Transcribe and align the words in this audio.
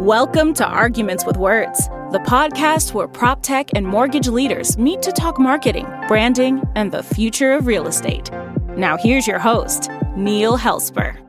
Welcome 0.00 0.54
to 0.54 0.66
Arguments 0.66 1.26
with 1.26 1.36
Words, 1.36 1.88
the 2.10 2.22
podcast 2.24 2.94
where 2.94 3.06
prop 3.06 3.42
tech 3.42 3.68
and 3.74 3.86
mortgage 3.86 4.28
leaders 4.28 4.78
meet 4.78 5.02
to 5.02 5.12
talk 5.12 5.38
marketing, 5.38 5.86
branding, 6.08 6.62
and 6.74 6.90
the 6.90 7.02
future 7.02 7.52
of 7.52 7.66
real 7.66 7.86
estate. 7.86 8.30
Now, 8.78 8.96
here's 8.96 9.26
your 9.26 9.38
host, 9.38 9.90
Neil 10.16 10.56
Helsper. 10.56 11.20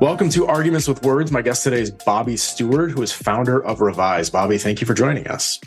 Welcome 0.00 0.30
to 0.30 0.48
Arguments 0.48 0.88
with 0.88 1.00
Words. 1.04 1.30
My 1.30 1.42
guest 1.42 1.62
today 1.62 1.80
is 1.80 1.92
Bobbi 1.92 2.36
Steward, 2.36 2.90
who 2.90 3.02
is 3.02 3.12
founder 3.12 3.62
of 3.64 3.78
Revyse. 3.78 4.28
Bobbi, 4.28 4.60
thank 4.60 4.80
you 4.80 4.86
for 4.88 4.94
joining 4.94 5.28
us. 5.28 5.60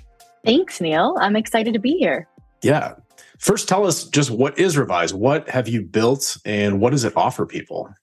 Thanks, 0.44 0.82
Neil. 0.82 1.16
I'm 1.22 1.38
excited 1.38 1.74
to 1.74 1.80
be 1.80 1.92
here. 1.92 2.28
Yeah. 2.62 2.96
First, 3.40 3.70
tell 3.70 3.88
us 3.88 4.04
just 4.10 4.30
what 4.30 4.60
is 4.60 4.76
Revyse? 4.76 5.14
What 5.14 5.48
have 5.48 5.70
you 5.70 5.84
built 5.84 6.36
and 6.44 6.82
what 6.82 6.90
does 6.90 7.06
it 7.06 7.14
offer 7.16 7.46
people? 7.46 7.94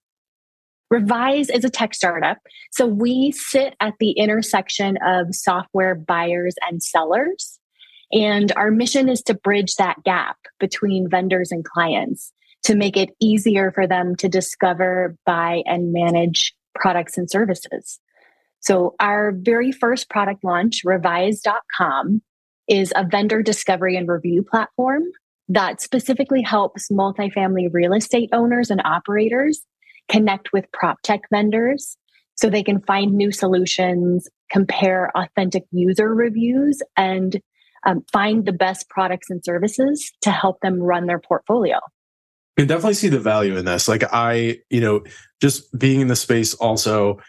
Revyse 0.93 1.54
is 1.54 1.64
a 1.64 1.70
tech 1.70 1.95
startup. 1.95 2.38
So 2.72 2.86
we 2.86 3.32
sit 3.32 3.75
at 3.81 3.94
the 4.00 4.11
intersection 4.12 4.98
of 5.07 5.35
software 5.35 5.94
buyers 5.94 6.54
and 6.68 6.82
sellers. 6.82 7.58
And 8.12 8.53
our 8.57 8.72
mission 8.72 9.08
is 9.08 9.22
to 9.22 9.34
bridge 9.34 9.76
that 9.76 10.03
gap 10.04 10.36
between 10.58 11.08
vendors 11.08 11.53
and 11.53 11.64
clients 11.64 12.32
to 12.64 12.75
make 12.75 12.96
it 12.96 13.11
easier 13.21 13.71
for 13.72 13.86
them 13.86 14.17
to 14.17 14.29
discover, 14.29 15.17
buy, 15.25 15.62
and 15.64 15.93
manage 15.93 16.53
products 16.75 17.17
and 17.17 17.31
services. 17.31 18.00
So 18.61 18.95
our 19.00 19.32
very 19.32 19.72
first 19.72 20.11
product 20.11 20.45
launch, 20.45 20.82
revyse.com, 20.84 22.20
is 22.68 22.93
a 22.95 23.07
vendor 23.07 23.43
discovery 23.43 23.96
and 23.96 24.09
review 24.09 24.43
platform 24.43 25.04
that 25.48 25.81
specifically 25.81 26.43
helps 26.43 26.89
multifamily 26.90 27.68
real 27.72 27.93
estate 27.93 28.29
owners 28.32 28.70
and 28.70 28.82
operators 28.84 29.62
connect 30.11 30.53
with 30.53 30.71
prop 30.73 31.00
tech 31.03 31.21
vendors 31.31 31.96
so 32.34 32.51
they 32.51 32.62
can 32.62 32.81
find 32.83 33.12
new 33.12 33.31
solutions, 33.31 34.28
compare 34.51 35.11
authentic 35.17 35.65
user 35.71 36.15
reviews, 36.15 36.83
and 36.97 37.41
um, 37.87 38.03
find 38.12 38.45
the 38.45 38.53
best 38.53 38.89
products 38.89 39.31
and 39.31 39.45
services 39.45 40.11
to 40.23 40.31
help 40.31 40.61
them 40.61 40.81
run 40.81 41.07
their 41.07 41.19
portfolio. 41.19 41.77
I 41.77 42.62
can 42.62 42.69
definitely 42.69 42.95
see 42.95 43.09
the 43.09 43.21
value 43.21 43.57
in 43.57 43.65
this. 43.65 43.89
Like 43.89 44.05
I, 44.12 44.59
you 44.69 44.81
know, 44.81 45.03
just 45.41 45.77
being 45.79 46.01
in 46.01 46.09
the 46.09 46.17
space 46.17 46.55
also 46.55 47.21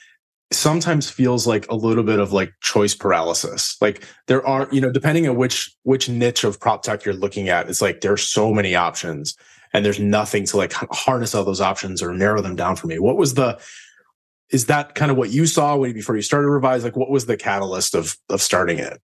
sometimes 0.51 1.09
feels 1.09 1.47
like 1.47 1.69
a 1.69 1.75
little 1.75 2.03
bit 2.03 2.19
of 2.19 2.33
like 2.33 2.53
choice 2.61 2.93
paralysis. 2.93 3.77
Like 3.79 4.05
there 4.27 4.45
are, 4.45 4.67
you 4.71 4.81
know, 4.81 4.91
depending 4.91 5.27
on 5.29 5.37
which 5.37 5.73
which 5.83 6.09
niche 6.09 6.43
of 6.43 6.59
prop 6.59 6.83
tech 6.83 7.05
you're 7.05 7.13
looking 7.13 7.47
at, 7.47 7.69
it's 7.69 7.81
like 7.81 8.01
there 8.01 8.11
are 8.11 8.17
so 8.17 8.53
many 8.53 8.75
options 8.75 9.35
and 9.73 9.85
there's 9.85 9.99
nothing 9.99 10.45
to 10.45 10.57
like 10.57 10.73
harness 10.73 11.33
all 11.33 11.43
those 11.43 11.61
options 11.61 12.01
or 12.01 12.13
narrow 12.13 12.41
them 12.41 12.55
down 12.55 12.75
for 12.75 12.87
me. 12.87 12.99
What 12.99 13.17
was 13.17 13.33
the 13.35 13.59
is 14.51 14.65
that 14.65 14.95
kind 14.95 15.09
of 15.09 15.17
what 15.17 15.31
you 15.31 15.45
saw 15.45 15.77
when 15.77 15.93
before 15.93 16.15
you 16.15 16.21
started 16.21 16.47
Revyse 16.47 16.83
like 16.83 16.97
what 16.97 17.09
was 17.09 17.25
the 17.25 17.37
catalyst 17.37 17.95
of 17.95 18.17
of 18.29 18.41
starting 18.41 18.79
it 18.79 19.01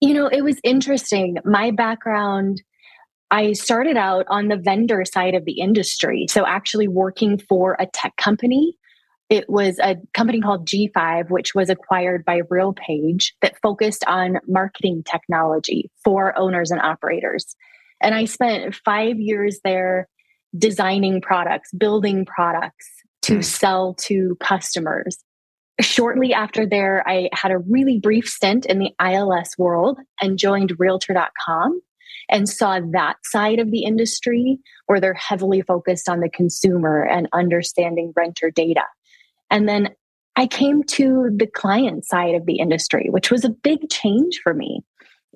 you 0.00 0.14
know 0.14 0.28
it 0.28 0.42
was 0.42 0.58
interesting 0.62 1.36
my 1.44 1.70
background 1.70 2.62
i 3.30 3.52
started 3.52 3.96
out 3.96 4.24
on 4.28 4.48
the 4.48 4.56
vendor 4.56 5.04
side 5.04 5.34
of 5.34 5.44
the 5.44 5.60
industry 5.60 6.26
so 6.28 6.46
actually 6.46 6.88
working 6.88 7.38
for 7.38 7.76
a 7.78 7.86
tech 7.86 8.16
company 8.16 8.76
it 9.30 9.48
was 9.48 9.78
a 9.78 9.96
company 10.12 10.40
called 10.40 10.68
G5, 10.68 11.30
which 11.30 11.54
was 11.54 11.70
acquired 11.70 12.26
by 12.26 12.42
RealPage 12.42 13.32
that 13.40 13.58
focused 13.62 14.04
on 14.06 14.38
marketing 14.46 15.02
technology 15.02 15.90
for 16.04 16.38
owners 16.38 16.70
and 16.70 16.80
operators. 16.80 17.56
And 18.04 18.14
I 18.14 18.26
spent 18.26 18.74
five 18.84 19.18
years 19.18 19.60
there 19.64 20.08
designing 20.56 21.20
products, 21.20 21.72
building 21.72 22.26
products 22.26 22.86
to 23.22 23.38
mm. 23.38 23.44
sell 23.44 23.94
to 23.94 24.36
customers. 24.40 25.16
Shortly 25.80 26.32
after 26.32 26.66
there, 26.66 27.02
I 27.08 27.30
had 27.32 27.50
a 27.50 27.58
really 27.58 27.98
brief 27.98 28.28
stint 28.28 28.66
in 28.66 28.78
the 28.78 28.92
ILS 29.02 29.56
world 29.58 29.98
and 30.20 30.38
joined 30.38 30.74
Realtor.com 30.78 31.80
and 32.28 32.48
saw 32.48 32.78
that 32.92 33.16
side 33.24 33.58
of 33.58 33.70
the 33.70 33.84
industry 33.84 34.58
where 34.86 35.00
they're 35.00 35.14
heavily 35.14 35.62
focused 35.62 36.08
on 36.08 36.20
the 36.20 36.28
consumer 36.28 37.02
and 37.02 37.28
understanding 37.32 38.12
renter 38.14 38.50
data. 38.50 38.84
And 39.50 39.68
then 39.68 39.90
I 40.36 40.46
came 40.46 40.82
to 40.84 41.30
the 41.34 41.46
client 41.46 42.04
side 42.04 42.34
of 42.34 42.46
the 42.46 42.58
industry, 42.58 43.08
which 43.08 43.30
was 43.30 43.44
a 43.44 43.50
big 43.50 43.88
change 43.90 44.40
for 44.42 44.52
me, 44.52 44.82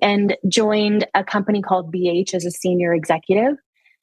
and 0.01 0.35
joined 0.47 1.07
a 1.13 1.23
company 1.23 1.61
called 1.61 1.93
BH 1.93 2.33
as 2.33 2.45
a 2.45 2.51
senior 2.51 2.93
executive. 2.93 3.55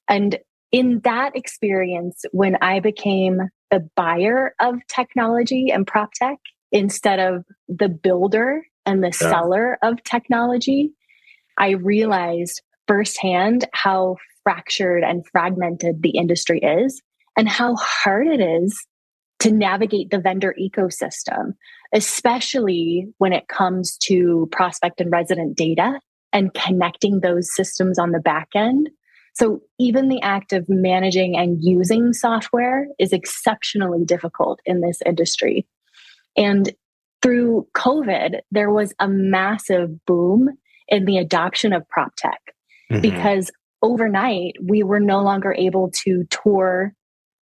And 0.08 0.38
in 0.72 1.00
that 1.04 1.36
experience, 1.36 2.24
when 2.32 2.56
I 2.60 2.80
became 2.80 3.40
the 3.70 3.88
buyer 3.96 4.54
of 4.60 4.76
technology 4.88 5.70
and 5.72 5.86
prop 5.86 6.12
tech 6.12 6.38
instead 6.72 7.18
of 7.18 7.44
the 7.68 7.88
builder 7.88 8.62
and 8.84 9.02
the 9.02 9.08
yeah. 9.20 9.30
seller 9.30 9.78
of 9.82 10.02
technology, 10.04 10.92
I 11.58 11.70
realized 11.70 12.62
firsthand 12.86 13.66
how 13.72 14.16
fractured 14.44 15.02
and 15.02 15.26
fragmented 15.32 16.02
the 16.02 16.10
industry 16.10 16.60
is 16.60 17.02
and 17.36 17.48
how 17.48 17.74
hard 17.76 18.28
it 18.28 18.40
is 18.40 18.86
to 19.40 19.50
navigate 19.52 20.10
the 20.10 20.18
vendor 20.18 20.54
ecosystem, 20.60 21.54
especially 21.92 23.06
when 23.18 23.32
it 23.32 23.48
comes 23.48 23.96
to 23.98 24.48
prospect 24.50 25.00
and 25.00 25.12
resident 25.12 25.56
data 25.56 26.00
and 26.32 26.54
connecting 26.54 27.20
those 27.20 27.54
systems 27.54 27.98
on 27.98 28.12
the 28.12 28.20
back 28.20 28.48
end. 28.54 28.88
So 29.34 29.60
even 29.78 30.08
the 30.08 30.22
act 30.22 30.52
of 30.52 30.66
managing 30.68 31.36
and 31.36 31.58
using 31.62 32.14
software 32.14 32.86
is 32.98 33.12
exceptionally 33.12 34.04
difficult 34.04 34.60
in 34.64 34.80
this 34.80 35.00
industry. 35.04 35.66
And 36.36 36.72
through 37.22 37.66
COVID, 37.74 38.40
there 38.50 38.70
was 38.70 38.94
a 38.98 39.08
massive 39.08 40.04
boom 40.06 40.48
in 40.88 41.04
the 41.04 41.18
adoption 41.18 41.72
of 41.72 41.88
prop 41.88 42.14
tech 42.16 42.40
mm-hmm. 42.90 43.00
because 43.00 43.50
overnight 43.82 44.54
we 44.62 44.82
were 44.82 45.00
no 45.00 45.20
longer 45.22 45.52
able 45.52 45.90
to 46.04 46.24
tour 46.30 46.94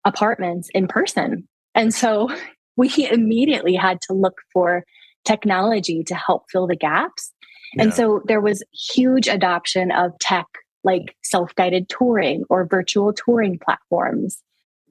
apartments 0.06 0.70
in 0.74 0.88
person 0.88 1.48
and 1.76 1.94
so 1.94 2.30
we 2.78 3.10
immediately 3.12 3.76
had 3.76 4.00
to 4.02 4.14
look 4.14 4.40
for 4.54 4.84
technology 5.26 6.04
to 6.04 6.16
help 6.16 6.46
fill 6.52 6.68
the 6.68 6.76
gaps. 6.76 7.32
Yeah. 7.76 7.84
And 7.84 7.94
so 7.94 8.22
there 8.26 8.42
was 8.42 8.64
huge 8.74 9.28
adoption 9.28 9.92
of 9.92 10.18
tech 10.20 10.48
like 10.84 11.16
self 11.24 11.54
guided 11.56 11.90
touring 11.90 12.44
or 12.50 12.66
virtual 12.66 13.14
touring 13.14 13.60
platforms. 13.60 14.42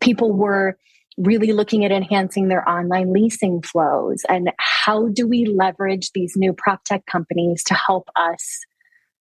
People 0.01 0.33
were 0.33 0.79
really 1.19 1.53
looking 1.53 1.85
at 1.85 1.91
enhancing 1.91 2.49
their 2.49 2.67
online 2.69 3.13
leasing 3.13 3.61
flows 3.61 4.23
and 4.29 4.53
how 4.59 5.09
do 5.09 5.27
we 5.27 5.45
leverage 5.45 6.13
these 6.13 6.35
new 6.37 6.53
prop 6.53 6.85
tech 6.85 7.05
companies 7.07 7.63
to 7.65 7.75
help 7.75 8.09
us 8.17 8.61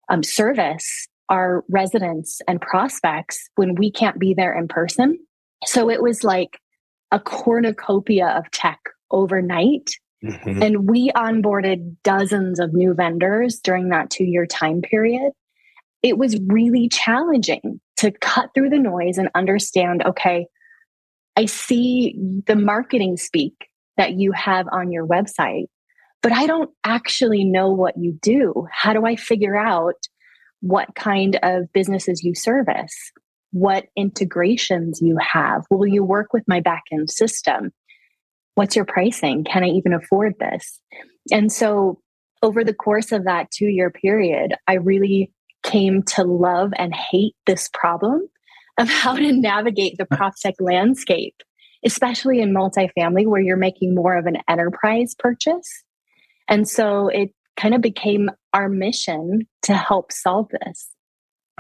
um, 0.09 0.23
service 0.23 1.09
our 1.29 1.65
residents 1.69 2.41
and 2.49 2.61
prospects 2.61 3.51
when 3.57 3.75
we 3.75 3.91
can't 3.91 4.19
be 4.19 4.33
there 4.35 4.57
in 4.57 4.69
person. 4.69 5.19
So 5.67 5.91
it 5.91 6.03
was 6.03 6.25
like 6.25 6.59
a 7.11 7.21
cornucopia 7.21 8.29
of 8.29 8.51
tech 8.51 8.81
overnight. 9.11 9.91
Mm-hmm. 10.25 10.63
And 10.63 10.91
we 10.91 11.11
onboarded 11.13 11.97
dozens 12.03 12.59
of 12.59 12.75
new 12.75 12.95
vendors 12.95 13.61
during 13.61 13.91
that 13.91 14.11
two 14.11 14.25
year 14.25 14.47
time 14.47 14.83
period. 14.83 15.33
It 16.03 16.19
was 16.19 16.39
really 16.47 16.89
challenging 16.89 17.81
to 17.99 18.11
cut 18.11 18.51
through 18.55 18.71
the 18.71 18.79
noise 18.79 19.19
and 19.19 19.29
understand 19.35 20.03
okay, 20.05 20.47
I 21.37 21.47
see 21.47 22.17
the 22.47 22.57
marketing 22.57 23.17
speak 23.17 23.55
that 23.97 24.15
you 24.15 24.33
have 24.33 24.67
on 24.73 24.91
your 24.91 25.07
website, 25.07 25.67
but 26.23 26.33
I 26.33 26.47
don't 26.47 26.71
actually 26.85 27.45
know 27.45 27.71
what 27.71 27.95
you 27.97 28.19
do. 28.21 28.67
How 28.73 28.93
do 28.93 29.07
I 29.07 29.17
figure 29.17 29.57
out 29.57 29.95
what 30.61 30.95
kind 30.97 31.39
of 31.43 31.73
businesses 31.73 32.25
you 32.25 32.35
service? 32.35 33.13
What 33.53 33.87
integrations 33.97 35.01
you 35.01 35.17
have. 35.21 35.65
Will 35.71 35.87
you 35.87 36.05
work 36.05 36.33
with 36.33 36.45
my 36.47 36.61
backend 36.61 37.11
system? 37.11 37.73
What's 38.55 38.77
your 38.77 38.85
pricing? 38.85 39.45
Can 39.45 39.65
I 39.65 39.69
even 39.69 39.93
afford 39.93 40.35
this? 40.39 40.81
And 41.31 41.53
so, 41.53 42.01
over 42.43 42.63
the 42.63 42.75
course 42.75 43.11
of 43.11 43.25
that 43.25 43.51
two 43.51 43.67
year 43.67 43.91
period, 43.91 44.55
I 44.67 44.75
really 44.75 45.33
came 45.63 46.03
to 46.03 46.23
love 46.25 46.73
and 46.77 46.95
hate 46.95 47.35
this 47.47 47.69
problem 47.73 48.29
of 48.79 48.89
how 48.89 49.17
to 49.17 49.33
navigate 49.33 49.97
the 49.99 50.05
PropTech 50.13 50.55
landscape, 50.61 51.37
especially 51.85 52.41
in 52.41 52.55
multifamily 52.55 53.27
where 53.27 53.41
you're 53.41 53.57
making 53.57 53.95
more 53.95 54.17
of 54.17 54.27
an 54.27 54.39
enterprise 54.49 55.15
purchase. 55.19 55.85
And 56.49 56.69
so 56.69 57.09
it 57.09 57.31
kind 57.57 57.75
of 57.75 57.81
became 57.81 58.31
our 58.55 58.69
mission 58.69 59.47
to 59.63 59.75
help 59.75 60.13
solve 60.13 60.49
this. 60.65 60.89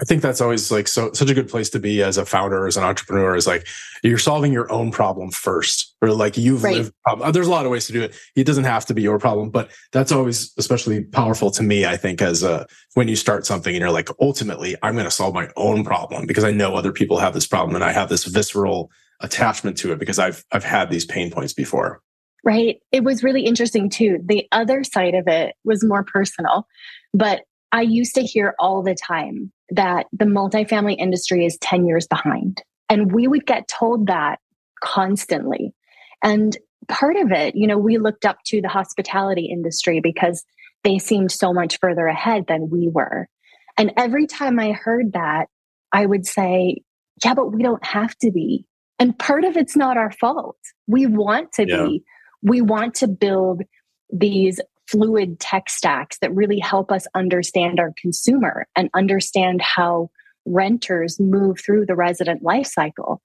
I 0.00 0.04
think 0.04 0.22
that's 0.22 0.40
always 0.40 0.70
like 0.70 0.86
so 0.86 1.12
such 1.12 1.28
a 1.28 1.34
good 1.34 1.48
place 1.48 1.68
to 1.70 1.80
be 1.80 2.02
as 2.02 2.18
a 2.18 2.24
founder, 2.24 2.68
as 2.68 2.76
an 2.76 2.84
entrepreneur, 2.84 3.34
is 3.34 3.48
like 3.48 3.66
you're 4.04 4.18
solving 4.18 4.52
your 4.52 4.70
own 4.70 4.92
problem 4.92 5.30
first, 5.32 5.94
or 6.00 6.12
like 6.12 6.36
you've 6.36 6.62
right. 6.62 6.76
lived. 6.76 6.92
Um, 7.10 7.32
there's 7.32 7.48
a 7.48 7.50
lot 7.50 7.64
of 7.64 7.72
ways 7.72 7.86
to 7.88 7.92
do 7.92 8.02
it. 8.02 8.14
It 8.36 8.44
doesn't 8.44 8.64
have 8.64 8.86
to 8.86 8.94
be 8.94 9.02
your 9.02 9.18
problem, 9.18 9.50
but 9.50 9.70
that's 9.90 10.12
always 10.12 10.52
especially 10.56 11.02
powerful 11.02 11.50
to 11.50 11.64
me. 11.64 11.84
I 11.84 11.96
think 11.96 12.22
as 12.22 12.44
a 12.44 12.66
when 12.94 13.08
you 13.08 13.16
start 13.16 13.44
something 13.44 13.74
and 13.74 13.80
you're 13.80 13.90
like, 13.90 14.08
ultimately, 14.20 14.76
I'm 14.82 14.94
going 14.94 15.04
to 15.04 15.10
solve 15.10 15.34
my 15.34 15.48
own 15.56 15.84
problem 15.84 16.26
because 16.26 16.44
I 16.44 16.52
know 16.52 16.76
other 16.76 16.92
people 16.92 17.18
have 17.18 17.34
this 17.34 17.46
problem 17.46 17.74
and 17.74 17.84
I 17.84 17.90
have 17.90 18.08
this 18.08 18.24
visceral 18.24 18.92
attachment 19.20 19.76
to 19.78 19.92
it 19.92 19.98
because 19.98 20.20
I've 20.20 20.44
I've 20.52 20.64
had 20.64 20.90
these 20.90 21.04
pain 21.04 21.30
points 21.30 21.52
before. 21.52 22.00
right? 22.44 22.80
It 22.92 23.02
was 23.02 23.24
really 23.24 23.44
interesting 23.44 23.90
too. 23.90 24.20
The 24.24 24.46
other 24.52 24.84
side 24.84 25.14
of 25.14 25.26
it 25.26 25.56
was 25.64 25.82
more 25.84 26.04
personal, 26.04 26.68
but 27.12 27.42
I 27.72 27.82
used 27.82 28.14
to 28.14 28.22
hear 28.22 28.54
all 28.60 28.82
the 28.82 28.94
time 28.94 29.52
that 29.70 30.06
the 30.12 30.24
multifamily 30.24 30.96
industry 30.98 31.44
is 31.44 31.58
10 31.58 31.86
years 31.86 32.06
behind. 32.06 32.62
And 32.88 33.12
we 33.12 33.28
would 33.28 33.46
get 33.46 33.68
told 33.68 34.06
that 34.06 34.38
constantly. 34.82 35.74
And 36.22 36.56
part 36.88 37.16
of 37.16 37.32
it, 37.32 37.54
you 37.54 37.66
know, 37.66 37.78
we 37.78 37.98
looked 37.98 38.24
up 38.24 38.38
to 38.46 38.60
the 38.60 38.68
hospitality 38.68 39.46
industry 39.46 40.00
because 40.00 40.44
they 40.84 40.98
seemed 40.98 41.30
so 41.30 41.52
much 41.52 41.78
further 41.80 42.06
ahead 42.06 42.44
than 42.48 42.70
we 42.70 42.88
were. 42.88 43.28
And 43.76 43.92
every 43.96 44.26
time 44.26 44.58
I 44.58 44.72
heard 44.72 45.12
that, 45.12 45.46
I 45.92 46.06
would 46.06 46.26
say, 46.26 46.82
yeah, 47.24 47.34
but 47.34 47.52
we 47.52 47.62
don't 47.62 47.84
have 47.84 48.16
to 48.18 48.30
be. 48.30 48.64
And 48.98 49.18
part 49.18 49.44
of 49.44 49.56
it's 49.56 49.76
not 49.76 49.96
our 49.96 50.12
fault. 50.12 50.58
We 50.86 51.06
want 51.06 51.52
to 51.54 51.66
yeah. 51.66 51.84
be. 51.84 52.02
We 52.42 52.60
want 52.60 52.94
to 52.96 53.08
build 53.08 53.62
these 54.10 54.60
fluid 54.90 55.38
tech 55.38 55.68
stacks 55.68 56.18
that 56.20 56.34
really 56.34 56.58
help 56.58 56.90
us 56.90 57.06
understand 57.14 57.78
our 57.78 57.92
consumer 58.00 58.66
and 58.74 58.88
understand 58.94 59.60
how 59.60 60.10
renters 60.46 61.20
move 61.20 61.58
through 61.60 61.86
the 61.86 61.94
resident 61.94 62.42
life 62.42 62.66
cycle. 62.66 63.20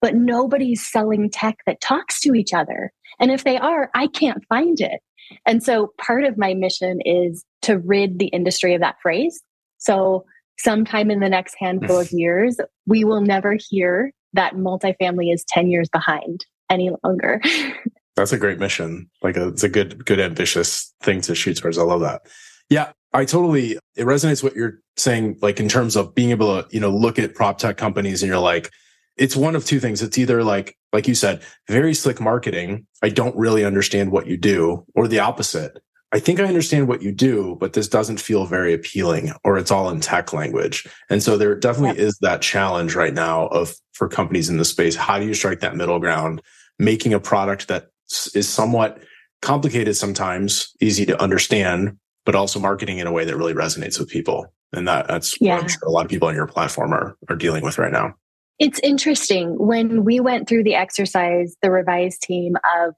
But 0.00 0.14
nobody's 0.14 0.86
selling 0.86 1.30
tech 1.30 1.58
that 1.66 1.80
talks 1.80 2.20
to 2.20 2.34
each 2.34 2.52
other. 2.52 2.92
And 3.20 3.30
if 3.30 3.44
they 3.44 3.58
are, 3.58 3.90
I 3.94 4.06
can't 4.08 4.44
find 4.48 4.80
it. 4.80 5.00
And 5.46 5.62
so 5.62 5.92
part 5.98 6.24
of 6.24 6.38
my 6.38 6.54
mission 6.54 7.00
is 7.04 7.44
to 7.62 7.78
rid 7.78 8.18
the 8.18 8.28
industry 8.28 8.74
of 8.74 8.80
that 8.80 9.00
phrase. 9.02 9.42
So 9.78 10.24
sometime 10.58 11.10
in 11.10 11.20
the 11.20 11.28
next 11.28 11.54
handful 11.58 11.98
of 11.98 12.10
years, 12.12 12.58
we 12.86 13.04
will 13.04 13.20
never 13.20 13.56
hear 13.68 14.12
that 14.34 14.54
multifamily 14.54 15.32
is 15.32 15.44
10 15.48 15.68
years 15.68 15.88
behind 15.88 16.44
any 16.70 16.90
longer. 17.02 17.40
That's 18.18 18.32
a 18.32 18.38
great 18.38 18.58
mission. 18.58 19.08
Like 19.22 19.36
a, 19.36 19.48
it's 19.48 19.62
a 19.62 19.68
good, 19.68 20.04
good, 20.04 20.20
ambitious 20.20 20.94
thing 21.02 21.20
to 21.22 21.34
shoot 21.34 21.56
towards. 21.56 21.78
I 21.78 21.82
love 21.82 22.00
that. 22.00 22.22
Yeah, 22.68 22.92
I 23.12 23.24
totally, 23.24 23.78
it 23.96 24.04
resonates 24.04 24.42
what 24.42 24.54
you're 24.54 24.80
saying, 24.96 25.38
like 25.40 25.60
in 25.60 25.68
terms 25.68 25.96
of 25.96 26.14
being 26.14 26.30
able 26.30 26.62
to, 26.62 26.68
you 26.74 26.80
know, 26.80 26.90
look 26.90 27.18
at 27.18 27.34
prop 27.34 27.58
tech 27.58 27.76
companies 27.76 28.22
and 28.22 28.28
you're 28.28 28.38
like, 28.38 28.70
it's 29.16 29.36
one 29.36 29.56
of 29.56 29.64
two 29.64 29.80
things. 29.80 30.02
It's 30.02 30.18
either 30.18 30.44
like, 30.44 30.76
like 30.92 31.08
you 31.08 31.14
said, 31.14 31.42
very 31.68 31.94
slick 31.94 32.20
marketing. 32.20 32.86
I 33.02 33.08
don't 33.08 33.36
really 33.36 33.64
understand 33.64 34.12
what 34.12 34.26
you 34.26 34.36
do 34.36 34.84
or 34.94 35.08
the 35.08 35.20
opposite. 35.20 35.78
I 36.10 36.20
think 36.20 36.40
I 36.40 36.44
understand 36.44 36.88
what 36.88 37.02
you 37.02 37.12
do, 37.12 37.56
but 37.60 37.74
this 37.74 37.88
doesn't 37.88 38.20
feel 38.20 38.46
very 38.46 38.72
appealing 38.72 39.32
or 39.44 39.58
it's 39.58 39.70
all 39.70 39.90
in 39.90 40.00
tech 40.00 40.32
language. 40.32 40.86
And 41.10 41.22
so 41.22 41.36
there 41.36 41.54
definitely 41.54 42.00
yeah. 42.00 42.08
is 42.08 42.18
that 42.18 42.40
challenge 42.40 42.94
right 42.94 43.12
now 43.12 43.48
of 43.48 43.74
for 43.92 44.08
companies 44.08 44.48
in 44.48 44.56
the 44.56 44.64
space. 44.64 44.96
How 44.96 45.18
do 45.18 45.26
you 45.26 45.34
strike 45.34 45.60
that 45.60 45.76
middle 45.76 45.98
ground, 45.98 46.40
making 46.78 47.12
a 47.12 47.20
product 47.20 47.68
that 47.68 47.88
is 48.34 48.48
somewhat 48.48 49.02
complicated 49.42 49.96
sometimes, 49.96 50.72
easy 50.80 51.06
to 51.06 51.20
understand, 51.20 51.96
but 52.24 52.34
also 52.34 52.58
marketing 52.58 52.98
in 52.98 53.06
a 53.06 53.12
way 53.12 53.24
that 53.24 53.36
really 53.36 53.54
resonates 53.54 53.98
with 53.98 54.08
people. 54.08 54.46
And 54.72 54.86
that 54.86 55.08
that's 55.08 55.40
yeah. 55.40 55.54
what 55.54 55.62
I'm 55.62 55.68
sure 55.68 55.88
a 55.88 55.90
lot 55.90 56.04
of 56.04 56.10
people 56.10 56.28
on 56.28 56.34
your 56.34 56.46
platform 56.46 56.92
are 56.92 57.16
are 57.28 57.36
dealing 57.36 57.64
with 57.64 57.78
right 57.78 57.92
now. 57.92 58.14
It's 58.58 58.80
interesting 58.80 59.56
when 59.58 60.04
we 60.04 60.20
went 60.20 60.48
through 60.48 60.64
the 60.64 60.74
exercise, 60.74 61.56
the 61.62 61.70
revised 61.70 62.22
team 62.22 62.56
of 62.80 62.94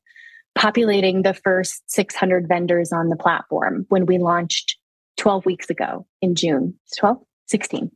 populating 0.55 1.23
the 1.23 1.35
first 1.35 1.83
600 1.91 2.49
vendors 2.49 2.93
on 2.93 3.09
the 3.09 3.17
platform 3.17 3.87
when 3.89 4.07
we 4.07 4.19
launched 4.19 4.77
12 5.19 5.47
weeks 5.47 5.71
ago 5.71 6.07
in 6.23 6.35
June, 6.35 6.75
12, 6.99 7.19
16. 7.49 7.91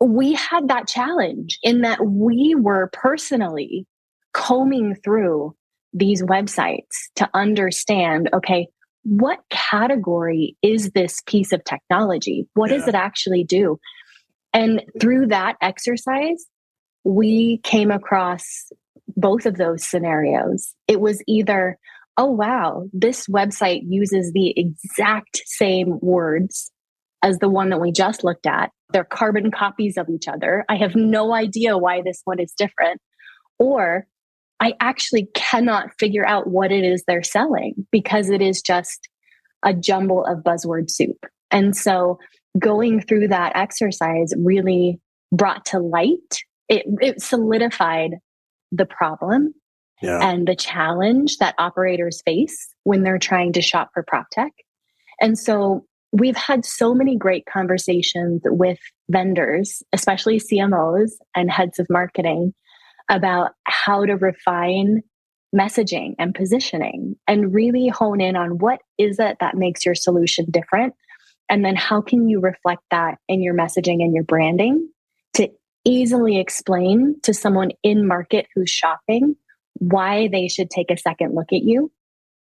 We 0.00 0.34
had 0.34 0.68
that 0.68 0.86
challenge 0.86 1.58
in 1.62 1.80
that 1.80 2.06
we 2.06 2.54
were 2.54 2.90
personally 2.92 3.86
combing 4.34 4.94
through 4.94 5.56
these 5.96 6.22
websites 6.22 7.08
to 7.16 7.28
understand 7.34 8.28
okay, 8.32 8.68
what 9.02 9.38
category 9.50 10.56
is 10.62 10.90
this 10.90 11.22
piece 11.26 11.52
of 11.52 11.62
technology? 11.64 12.48
What 12.54 12.70
yeah. 12.70 12.78
does 12.78 12.88
it 12.88 12.94
actually 12.94 13.44
do? 13.44 13.78
And 14.52 14.82
through 15.00 15.28
that 15.28 15.56
exercise, 15.60 16.44
we 17.04 17.58
came 17.62 17.90
across 17.90 18.72
both 19.16 19.46
of 19.46 19.56
those 19.56 19.84
scenarios. 19.84 20.74
It 20.88 21.00
was 21.00 21.22
either, 21.28 21.78
oh, 22.16 22.32
wow, 22.32 22.88
this 22.92 23.26
website 23.28 23.82
uses 23.86 24.32
the 24.32 24.52
exact 24.58 25.42
same 25.46 25.98
words 26.00 26.72
as 27.22 27.38
the 27.38 27.48
one 27.48 27.70
that 27.70 27.80
we 27.80 27.92
just 27.92 28.24
looked 28.24 28.46
at. 28.46 28.70
They're 28.90 29.04
carbon 29.04 29.50
copies 29.52 29.96
of 29.96 30.08
each 30.08 30.26
other. 30.26 30.64
I 30.68 30.76
have 30.76 30.96
no 30.96 31.32
idea 31.32 31.78
why 31.78 32.02
this 32.02 32.20
one 32.24 32.40
is 32.40 32.52
different. 32.56 33.00
Or 33.58 34.06
I 34.60 34.74
actually 34.80 35.28
cannot 35.34 35.90
figure 35.98 36.26
out 36.26 36.46
what 36.46 36.72
it 36.72 36.84
is 36.84 37.04
they're 37.06 37.22
selling 37.22 37.86
because 37.90 38.30
it 38.30 38.40
is 38.40 38.62
just 38.62 39.08
a 39.64 39.74
jumble 39.74 40.24
of 40.24 40.38
buzzword 40.38 40.90
soup. 40.90 41.26
And 41.50 41.76
so 41.76 42.18
going 42.58 43.00
through 43.00 43.28
that 43.28 43.54
exercise 43.54 44.32
really 44.36 44.98
brought 45.32 45.66
to 45.66 45.78
light, 45.78 46.40
it, 46.68 46.86
it 47.00 47.20
solidified 47.20 48.12
the 48.72 48.86
problem 48.86 49.54
yeah. 50.02 50.18
and 50.22 50.46
the 50.48 50.56
challenge 50.56 51.38
that 51.38 51.54
operators 51.58 52.22
face 52.24 52.68
when 52.84 53.02
they're 53.02 53.18
trying 53.18 53.52
to 53.54 53.62
shop 53.62 53.90
for 53.92 54.02
prop 54.02 54.26
tech. 54.30 54.52
And 55.20 55.38
so 55.38 55.84
we've 56.12 56.36
had 56.36 56.64
so 56.64 56.94
many 56.94 57.16
great 57.16 57.44
conversations 57.46 58.42
with 58.44 58.78
vendors, 59.10 59.82
especially 59.92 60.40
CMOs 60.40 61.12
and 61.34 61.50
heads 61.50 61.78
of 61.78 61.86
marketing 61.90 62.54
about 63.08 63.52
how 63.64 64.04
to 64.04 64.14
refine 64.14 65.02
messaging 65.54 66.14
and 66.18 66.34
positioning 66.34 67.16
and 67.26 67.54
really 67.54 67.88
hone 67.88 68.20
in 68.20 68.36
on 68.36 68.58
what 68.58 68.80
is 68.98 69.18
it 69.18 69.38
that 69.40 69.56
makes 69.56 69.86
your 69.86 69.94
solution 69.94 70.46
different. 70.50 70.94
And 71.48 71.64
then 71.64 71.76
how 71.76 72.00
can 72.00 72.28
you 72.28 72.40
reflect 72.40 72.82
that 72.90 73.18
in 73.28 73.42
your 73.42 73.54
messaging 73.54 74.02
and 74.02 74.12
your 74.12 74.24
branding 74.24 74.88
to 75.34 75.48
easily 75.84 76.38
explain 76.38 77.16
to 77.22 77.32
someone 77.32 77.70
in 77.82 78.06
market 78.06 78.46
who's 78.54 78.70
shopping 78.70 79.36
why 79.78 80.28
they 80.28 80.48
should 80.48 80.70
take 80.70 80.90
a 80.90 80.96
second 80.96 81.34
look 81.34 81.52
at 81.52 81.62
you? 81.62 81.92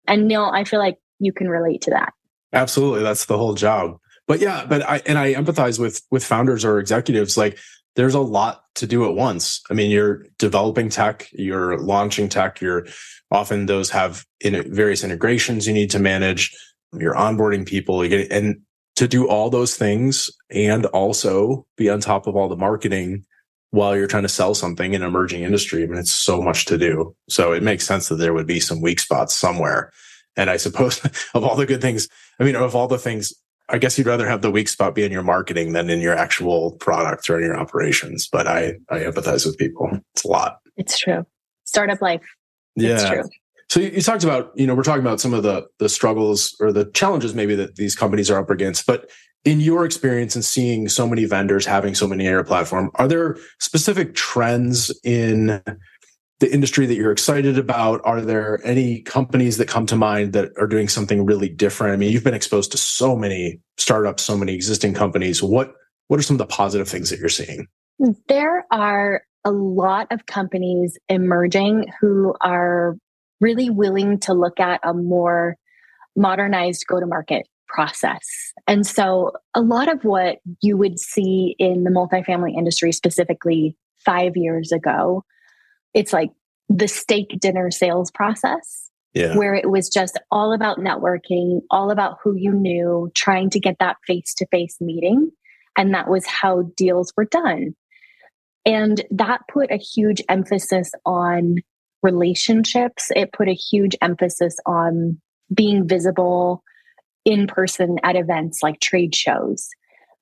And 0.06 0.28
neil 0.28 0.50
i 0.52 0.64
feel 0.64 0.80
like 0.80 0.98
you 1.18 1.32
can 1.32 1.48
relate 1.48 1.82
to 1.82 1.90
that. 1.90 2.12
Absolutely. 2.52 3.02
That's 3.02 3.26
the 3.26 3.38
whole 3.38 3.54
job. 3.54 3.98
But 4.26 4.40
yeah 4.40 4.64
but 4.66 4.82
i 4.88 5.02
and 5.06 5.18
i 5.18 5.34
empathize 5.34 5.78
with 5.78 6.00
with 6.10 6.24
founders 6.24 6.64
or 6.64 6.78
executives. 6.78 7.36
Like 7.36 7.58
there's 7.96 8.14
a 8.14 8.20
lot 8.20 8.63
to 8.76 8.86
do 8.86 9.04
at 9.04 9.14
once. 9.14 9.60
I 9.70 9.74
mean, 9.74 9.90
you're 9.90 10.26
developing 10.38 10.88
tech, 10.88 11.28
you're 11.32 11.78
launching 11.78 12.28
tech, 12.28 12.60
you're 12.60 12.86
often 13.30 13.66
those 13.66 13.90
have 13.90 14.24
in 14.40 14.72
various 14.72 15.04
integrations 15.04 15.66
you 15.66 15.72
need 15.72 15.90
to 15.90 15.98
manage. 15.98 16.56
You're 16.92 17.14
onboarding 17.14 17.66
people, 17.66 18.04
you 18.04 18.10
get, 18.10 18.30
and 18.30 18.60
to 18.96 19.08
do 19.08 19.28
all 19.28 19.50
those 19.50 19.76
things 19.76 20.30
and 20.50 20.86
also 20.86 21.66
be 21.76 21.90
on 21.90 22.00
top 22.00 22.26
of 22.26 22.36
all 22.36 22.48
the 22.48 22.56
marketing 22.56 23.24
while 23.70 23.96
you're 23.96 24.06
trying 24.06 24.22
to 24.22 24.28
sell 24.28 24.54
something 24.54 24.94
in 24.94 25.02
an 25.02 25.08
emerging 25.08 25.42
industry. 25.42 25.82
I 25.82 25.86
mean, 25.86 25.98
it's 25.98 26.12
so 26.12 26.40
much 26.40 26.66
to 26.66 26.78
do. 26.78 27.16
So 27.28 27.52
it 27.52 27.62
makes 27.62 27.84
sense 27.84 28.08
that 28.08 28.16
there 28.16 28.32
would 28.32 28.46
be 28.46 28.60
some 28.60 28.80
weak 28.80 29.00
spots 29.00 29.34
somewhere. 29.34 29.90
And 30.36 30.48
I 30.48 30.58
suppose 30.58 31.04
of 31.34 31.42
all 31.42 31.56
the 31.56 31.66
good 31.66 31.80
things, 31.80 32.08
I 32.38 32.44
mean, 32.44 32.54
of 32.54 32.76
all 32.76 32.86
the 32.86 32.98
things 32.98 33.32
I 33.68 33.78
guess 33.78 33.96
you'd 33.96 34.06
rather 34.06 34.28
have 34.28 34.42
the 34.42 34.50
weak 34.50 34.68
spot 34.68 34.94
be 34.94 35.04
in 35.04 35.12
your 35.12 35.22
marketing 35.22 35.72
than 35.72 35.88
in 35.88 36.00
your 36.00 36.14
actual 36.14 36.72
product 36.72 37.30
or 37.30 37.38
in 37.38 37.44
your 37.46 37.56
operations. 37.56 38.28
But 38.30 38.46
I, 38.46 38.74
I 38.90 38.98
empathize 38.98 39.46
with 39.46 39.56
people. 39.56 40.00
It's 40.14 40.24
a 40.24 40.28
lot. 40.28 40.58
It's 40.76 40.98
true. 40.98 41.26
Startup 41.64 42.00
life. 42.02 42.22
Yeah. 42.76 42.94
It's 42.94 43.08
true. 43.08 43.22
So 43.70 43.80
you, 43.80 43.88
you 43.90 44.02
talked 44.02 44.24
about, 44.24 44.52
you 44.54 44.66
know, 44.66 44.74
we're 44.74 44.82
talking 44.82 45.02
about 45.02 45.20
some 45.20 45.32
of 45.32 45.42
the 45.42 45.66
the 45.78 45.88
struggles 45.88 46.54
or 46.60 46.72
the 46.72 46.84
challenges 46.86 47.34
maybe 47.34 47.54
that 47.54 47.76
these 47.76 47.96
companies 47.96 48.30
are 48.30 48.38
up 48.38 48.50
against. 48.50 48.86
But 48.86 49.10
in 49.44 49.60
your 49.60 49.84
experience 49.84 50.34
and 50.34 50.44
seeing 50.44 50.88
so 50.88 51.06
many 51.06 51.24
vendors 51.24 51.66
having 51.66 51.94
so 51.94 52.06
many 52.06 52.26
air 52.26 52.44
platform, 52.44 52.90
are 52.94 53.08
there 53.08 53.36
specific 53.60 54.14
trends 54.14 54.92
in 55.04 55.62
the 56.40 56.52
industry 56.52 56.86
that 56.86 56.94
you're 56.94 57.12
excited 57.12 57.58
about? 57.58 58.00
Are 58.04 58.20
there 58.20 58.60
any 58.64 59.02
companies 59.02 59.58
that 59.58 59.68
come 59.68 59.86
to 59.86 59.96
mind 59.96 60.32
that 60.32 60.50
are 60.58 60.66
doing 60.66 60.88
something 60.88 61.24
really 61.24 61.48
different? 61.48 61.92
I 61.92 61.96
mean, 61.96 62.12
you've 62.12 62.24
been 62.24 62.34
exposed 62.34 62.72
to 62.72 62.78
so 62.78 63.16
many 63.16 63.60
startups, 63.76 64.22
so 64.22 64.36
many 64.36 64.54
existing 64.54 64.94
companies. 64.94 65.42
What 65.42 65.74
what 66.08 66.20
are 66.20 66.22
some 66.22 66.34
of 66.34 66.38
the 66.38 66.46
positive 66.46 66.88
things 66.88 67.10
that 67.10 67.18
you're 67.18 67.28
seeing? 67.28 67.66
There 68.28 68.66
are 68.70 69.22
a 69.44 69.50
lot 69.50 70.06
of 70.10 70.26
companies 70.26 70.98
emerging 71.08 71.86
who 72.00 72.34
are 72.40 72.96
really 73.40 73.70
willing 73.70 74.18
to 74.20 74.34
look 74.34 74.60
at 74.60 74.80
a 74.82 74.94
more 74.94 75.56
modernized 76.16 76.84
go 76.88 77.00
to 77.00 77.06
market 77.06 77.46
process. 77.68 78.22
And 78.66 78.86
so 78.86 79.32
a 79.54 79.60
lot 79.60 79.92
of 79.92 80.04
what 80.04 80.38
you 80.60 80.76
would 80.76 80.98
see 80.98 81.56
in 81.58 81.84
the 81.84 81.90
multifamily 81.90 82.56
industry 82.56 82.92
specifically 82.92 83.76
5 84.04 84.36
years 84.36 84.70
ago 84.70 85.24
it's 85.94 86.12
like 86.12 86.30
the 86.68 86.88
steak 86.88 87.28
dinner 87.40 87.70
sales 87.70 88.10
process 88.10 88.90
yeah. 89.14 89.36
where 89.36 89.54
it 89.54 89.70
was 89.70 89.88
just 89.88 90.18
all 90.30 90.52
about 90.52 90.78
networking, 90.78 91.60
all 91.70 91.90
about 91.90 92.18
who 92.22 92.34
you 92.36 92.52
knew, 92.52 93.10
trying 93.14 93.48
to 93.50 93.60
get 93.60 93.76
that 93.78 93.96
face 94.06 94.34
to 94.34 94.46
face 94.46 94.76
meeting. 94.80 95.30
And 95.76 95.94
that 95.94 96.08
was 96.08 96.26
how 96.26 96.62
deals 96.76 97.12
were 97.16 97.24
done. 97.24 97.74
And 98.66 99.02
that 99.10 99.42
put 99.52 99.70
a 99.70 99.76
huge 99.76 100.22
emphasis 100.28 100.90
on 101.04 101.56
relationships. 102.02 103.10
It 103.14 103.32
put 103.32 103.48
a 103.48 103.54
huge 103.54 103.96
emphasis 104.02 104.56
on 104.66 105.20
being 105.52 105.86
visible 105.86 106.62
in 107.24 107.46
person 107.46 107.98
at 108.02 108.16
events 108.16 108.62
like 108.62 108.80
trade 108.80 109.14
shows. 109.14 109.68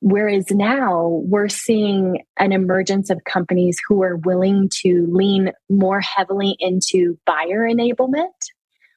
Whereas 0.04 0.50
now 0.50 1.22
we're 1.22 1.48
seeing 1.48 2.24
an 2.36 2.50
emergence 2.50 3.08
of 3.08 3.22
companies 3.22 3.78
who 3.86 4.02
are 4.02 4.16
willing 4.16 4.68
to 4.82 5.06
lean 5.08 5.52
more 5.70 6.00
heavily 6.00 6.56
into 6.58 7.20
buyer 7.24 7.60
enablement, 7.60 8.32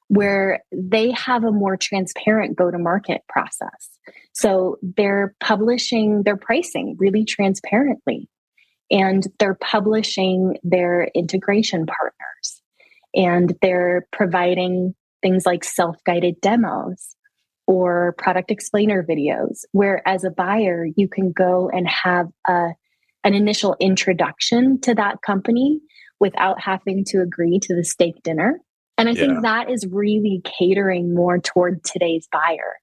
where 0.08 0.64
they 0.72 1.12
have 1.12 1.44
a 1.44 1.52
more 1.52 1.78
transparent 1.78 2.58
go 2.58 2.72
to 2.72 2.80
market 2.80 3.22
process. 3.30 3.92
So 4.34 4.78
they're 4.82 5.36
publishing 5.40 6.24
their 6.24 6.38
pricing 6.38 6.96
really 6.98 7.24
transparently, 7.24 8.28
and 8.90 9.28
they're 9.38 9.60
publishing 9.62 10.58
their 10.64 11.12
integration 11.14 11.86
partners, 11.86 12.64
and 13.14 13.54
they're 13.62 14.08
providing 14.12 14.96
things 15.22 15.46
like 15.46 15.64
self 15.64 15.98
guided 16.04 16.42
demos 16.42 17.16
or 17.68 18.16
product 18.18 18.52
explainer 18.52 19.04
videos, 19.04 19.62
where 19.72 20.08
as 20.08 20.24
a 20.24 20.30
buyer, 20.30 20.88
you 20.96 21.08
can 21.08 21.32
go 21.32 21.70
and 21.70 21.88
have 21.88 22.28
a, 22.48 22.70
an 23.24 23.34
initial 23.34 23.76
introduction 23.80 24.80
to 24.82 24.94
that 24.96 25.22
company 25.22 25.80
without 26.20 26.62
having 26.62 27.04
to 27.06 27.22
agree 27.22 27.60
to 27.60 27.76
the 27.76 27.84
steak 27.84 28.22
dinner. 28.24 28.60
And 28.98 29.10
I 29.10 29.14
yeah. 29.14 29.20
think 29.20 29.42
that 29.42 29.70
is 29.70 29.86
really 29.92 30.42
catering 30.44 31.14
more 31.14 31.40
toward 31.40 31.84
today's 31.84 32.28
buyer 32.32 32.76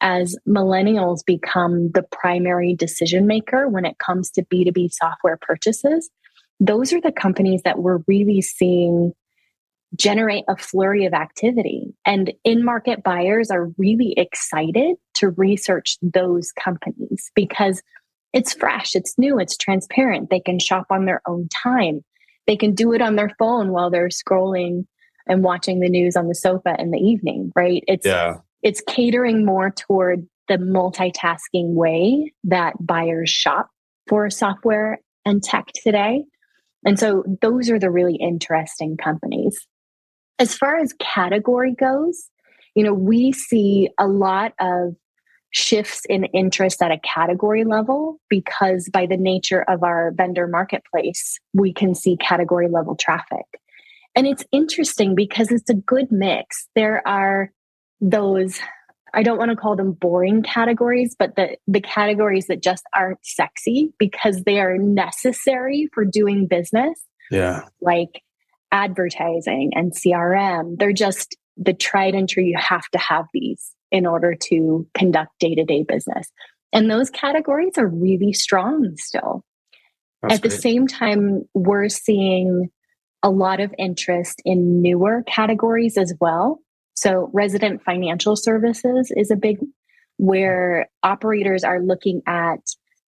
as 0.00 0.36
millennials 0.46 1.24
become 1.26 1.90
the 1.90 2.04
primary 2.12 2.74
decision 2.74 3.26
maker 3.26 3.68
when 3.68 3.84
it 3.84 3.98
comes 3.98 4.30
to 4.30 4.44
B2B 4.44 4.92
software 4.92 5.36
purchases. 5.40 6.08
Those 6.60 6.92
are 6.92 7.00
the 7.00 7.12
companies 7.12 7.62
that 7.64 7.80
we're 7.80 8.00
really 8.06 8.40
seeing 8.40 9.12
generate 9.96 10.44
a 10.48 10.56
flurry 10.56 11.04
of 11.06 11.14
activity. 11.14 11.94
And 12.04 12.32
in 12.44 12.64
market 12.64 13.02
buyers 13.02 13.50
are 13.50 13.70
really 13.78 14.14
excited 14.16 14.96
to 15.14 15.30
research 15.30 15.96
those 16.02 16.52
companies 16.52 17.30
because 17.34 17.82
it's 18.32 18.52
fresh, 18.52 18.94
it's 18.94 19.18
new, 19.18 19.38
it's 19.38 19.56
transparent. 19.56 20.30
They 20.30 20.40
can 20.40 20.58
shop 20.58 20.86
on 20.90 21.06
their 21.06 21.22
own 21.26 21.48
time. 21.48 22.04
They 22.46 22.56
can 22.56 22.74
do 22.74 22.92
it 22.92 23.02
on 23.02 23.16
their 23.16 23.34
phone 23.38 23.72
while 23.72 23.90
they're 23.90 24.08
scrolling 24.08 24.86
and 25.26 25.42
watching 25.42 25.80
the 25.80 25.88
news 25.88 26.16
on 26.16 26.28
the 26.28 26.34
sofa 26.34 26.76
in 26.78 26.90
the 26.90 26.98
evening, 26.98 27.52
right? 27.54 27.82
It's 27.86 28.06
yeah. 28.06 28.38
it's 28.62 28.82
catering 28.86 29.44
more 29.44 29.70
toward 29.70 30.26
the 30.48 30.56
multitasking 30.56 31.74
way 31.74 32.32
that 32.44 32.74
buyers 32.80 33.30
shop 33.30 33.68
for 34.06 34.28
software 34.30 35.00
and 35.24 35.42
tech 35.42 35.66
today. 35.84 36.24
And 36.84 36.98
so 36.98 37.24
those 37.42 37.70
are 37.70 37.78
the 37.78 37.90
really 37.90 38.16
interesting 38.16 38.96
companies. 38.96 39.66
As 40.38 40.54
far 40.54 40.78
as 40.78 40.94
category 41.00 41.74
goes, 41.74 42.28
you 42.74 42.84
know, 42.84 42.94
we 42.94 43.32
see 43.32 43.90
a 43.98 44.06
lot 44.06 44.52
of 44.60 44.94
shifts 45.50 46.02
in 46.08 46.24
interest 46.26 46.82
at 46.82 46.90
a 46.90 46.98
category 46.98 47.64
level 47.64 48.20
because 48.28 48.88
by 48.92 49.06
the 49.06 49.16
nature 49.16 49.64
of 49.68 49.82
our 49.82 50.12
vendor 50.12 50.46
marketplace, 50.46 51.38
we 51.54 51.72
can 51.72 51.94
see 51.94 52.16
category 52.18 52.68
level 52.68 52.94
traffic. 52.94 53.46
And 54.14 54.26
it's 54.26 54.44
interesting 54.52 55.14
because 55.14 55.50
it's 55.50 55.70
a 55.70 55.74
good 55.74 56.12
mix. 56.12 56.68
There 56.74 57.06
are 57.06 57.50
those 58.00 58.60
I 59.14 59.22
don't 59.22 59.38
want 59.38 59.50
to 59.50 59.56
call 59.56 59.74
them 59.74 59.92
boring 59.92 60.42
categories, 60.42 61.16
but 61.18 61.34
the, 61.34 61.56
the 61.66 61.80
categories 61.80 62.46
that 62.48 62.62
just 62.62 62.84
aren't 62.94 63.24
sexy 63.24 63.92
because 63.98 64.42
they 64.42 64.60
are 64.60 64.76
necessary 64.76 65.88
for 65.94 66.04
doing 66.04 66.46
business. 66.46 67.00
Yeah. 67.30 67.62
Like 67.80 68.22
advertising 68.72 69.72
and 69.74 69.92
CRM. 69.92 70.78
They're 70.78 70.92
just 70.92 71.36
the 71.56 71.72
tried 71.72 72.14
and 72.14 72.28
true. 72.28 72.44
You 72.44 72.58
have 72.58 72.88
to 72.92 72.98
have 72.98 73.26
these 73.32 73.72
in 73.90 74.06
order 74.06 74.34
to 74.34 74.86
conduct 74.94 75.38
day 75.40 75.54
to 75.54 75.64
day 75.64 75.82
business. 75.82 76.30
And 76.72 76.90
those 76.90 77.10
categories 77.10 77.78
are 77.78 77.86
really 77.86 78.32
strong 78.32 78.94
still. 78.96 79.44
That's 80.22 80.34
At 80.34 80.42
great. 80.42 80.50
the 80.50 80.56
same 80.56 80.86
time, 80.86 81.48
we're 81.54 81.88
seeing 81.88 82.70
a 83.22 83.30
lot 83.30 83.60
of 83.60 83.74
interest 83.78 84.40
in 84.44 84.82
newer 84.82 85.22
categories 85.26 85.96
as 85.96 86.14
well. 86.20 86.60
So, 86.94 87.30
resident 87.32 87.82
financial 87.84 88.36
services 88.36 89.12
is 89.16 89.30
a 89.30 89.36
big 89.36 89.58
where 90.16 90.88
operators 91.02 91.64
are 91.64 91.80
looking 91.80 92.22
at 92.26 92.60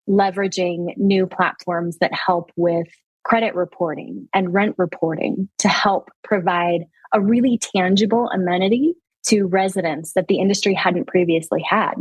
leveraging 0.09 0.97
new 0.97 1.27
platforms 1.27 1.99
that 1.99 2.15
help 2.15 2.51
with 2.57 2.89
credit 3.25 3.55
reporting 3.55 4.29
and 4.35 4.53
rent 4.53 4.75
reporting 4.79 5.49
to 5.59 5.69
help 5.69 6.11
provide 6.25 6.83
a 7.13 7.21
really 7.21 7.59
tangible 7.59 8.29
amenity 8.31 8.95
to 9.27 9.45
residents 9.45 10.13
that 10.15 10.29
the 10.29 10.39
industry 10.39 10.75
hadn't 10.75 11.07
previously 11.07 11.63
had. 11.63 11.95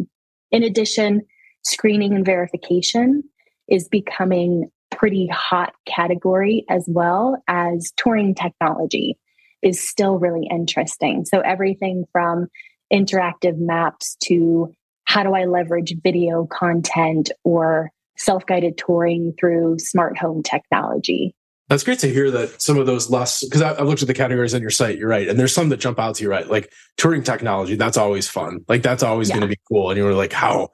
In 0.52 0.64
addition, 0.64 1.22
screening 1.64 2.14
and 2.14 2.26
verification 2.26 3.24
is 3.68 3.88
becoming 3.88 4.72
pretty 4.92 5.28
hot 5.28 5.74
category 5.86 6.66
as 6.70 6.86
well 6.88 7.42
as 7.48 7.94
touring 7.98 8.34
technology 8.34 9.18
is 9.62 9.88
still 9.88 10.18
really 10.18 10.48
interesting. 10.50 11.26
So 11.26 11.42
everything 11.42 12.06
from 12.12 12.48
interactive 12.92 13.58
maps 13.58 14.16
to 14.26 14.74
how 15.04 15.24
do 15.24 15.34
I 15.34 15.46
leverage 15.46 15.96
video 16.04 16.46
content 16.46 17.32
or 17.44 17.92
self 18.20 18.46
guided 18.46 18.78
touring 18.78 19.34
through 19.40 19.80
smart 19.80 20.18
home 20.18 20.44
technology. 20.44 21.34
That's 21.70 21.84
great 21.84 22.00
to 22.00 22.10
hear 22.10 22.32
that 22.32 22.62
some 22.62 22.78
of 22.78 22.88
those 22.88 23.10
less, 23.12 23.44
because 23.44 23.62
I've 23.62 23.86
looked 23.86 24.02
at 24.02 24.08
the 24.08 24.14
categories 24.14 24.56
on 24.56 24.62
your 24.62 24.72
site, 24.72 24.98
you're 24.98 25.08
right. 25.08 25.28
And 25.28 25.40
there's 25.40 25.54
some 25.54 25.70
that 25.70 25.78
jump 25.78 26.00
out 26.00 26.16
to 26.16 26.24
you, 26.24 26.30
right? 26.30 26.50
Like 26.50 26.74
touring 26.98 27.24
technology, 27.24 27.76
that's 27.76 27.96
always 27.96 28.28
fun. 28.28 28.66
Like 28.68 28.82
that's 28.82 29.04
always 29.04 29.30
yeah. 29.30 29.36
going 29.36 29.48
to 29.48 29.56
be 29.56 29.60
cool. 29.68 29.92
And 29.92 29.98
you're 29.98 30.16
like, 30.16 30.34
how, 30.34 30.70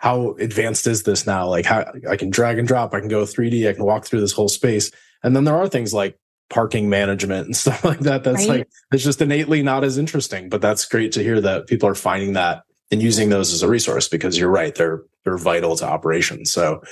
how 0.00 0.32
advanced 0.36 0.86
is 0.86 1.02
this 1.02 1.26
now? 1.26 1.48
Like 1.48 1.66
how 1.66 1.92
I 2.08 2.16
can 2.16 2.30
drag 2.30 2.58
and 2.58 2.66
drop, 2.66 2.94
I 2.94 3.00
can 3.00 3.08
go 3.08 3.24
3D, 3.24 3.68
I 3.68 3.74
can 3.74 3.84
walk 3.84 4.06
through 4.06 4.22
this 4.22 4.32
whole 4.32 4.48
space. 4.48 4.90
And 5.22 5.36
then 5.36 5.44
there 5.44 5.56
are 5.56 5.68
things 5.68 5.92
like 5.92 6.18
parking 6.48 6.88
management 6.88 7.44
and 7.44 7.56
stuff 7.56 7.84
like 7.84 8.00
that. 8.00 8.24
That's 8.24 8.48
right? 8.48 8.60
like, 8.60 8.68
it's 8.90 9.04
just 9.04 9.20
innately 9.20 9.62
not 9.62 9.84
as 9.84 9.98
interesting, 9.98 10.48
but 10.48 10.62
that's 10.62 10.86
great 10.86 11.12
to 11.12 11.22
hear 11.22 11.42
that 11.42 11.66
people 11.66 11.90
are 11.90 11.94
finding 11.94 12.32
that 12.32 12.62
and 12.90 13.02
using 13.02 13.28
those 13.28 13.52
as 13.52 13.62
a 13.62 13.68
resource 13.68 14.08
because 14.08 14.38
you're 14.38 14.50
right. 14.50 14.74
They're, 14.74 15.02
they're 15.24 15.38
vital 15.38 15.76
to 15.76 15.86
operations. 15.86 16.50
So 16.50 16.82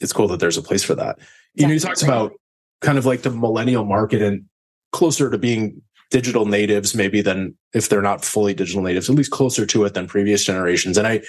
it's 0.00 0.12
cool 0.12 0.28
that 0.28 0.40
there's 0.40 0.58
a 0.58 0.62
place 0.62 0.84
for 0.84 0.94
that. 0.94 1.18
You 1.54 1.66
know, 1.66 1.72
you 1.72 1.80
talked 1.80 2.02
about 2.02 2.32
kind 2.80 2.98
of 2.98 3.06
like 3.06 3.22
the 3.22 3.30
millennial 3.30 3.84
market 3.84 4.22
and 4.22 4.44
closer 4.92 5.30
to 5.30 5.38
being 5.38 5.82
digital 6.10 6.46
natives, 6.46 6.94
maybe 6.94 7.20
than 7.20 7.54
if 7.74 7.88
they're 7.88 8.02
not 8.02 8.24
fully 8.24 8.54
digital 8.54 8.82
natives, 8.82 9.10
at 9.10 9.16
least 9.16 9.30
closer 9.30 9.66
to 9.66 9.84
it 9.84 9.94
than 9.94 10.06
previous 10.06 10.44
generations. 10.44 10.96
And 10.96 11.06
I, 11.06 11.22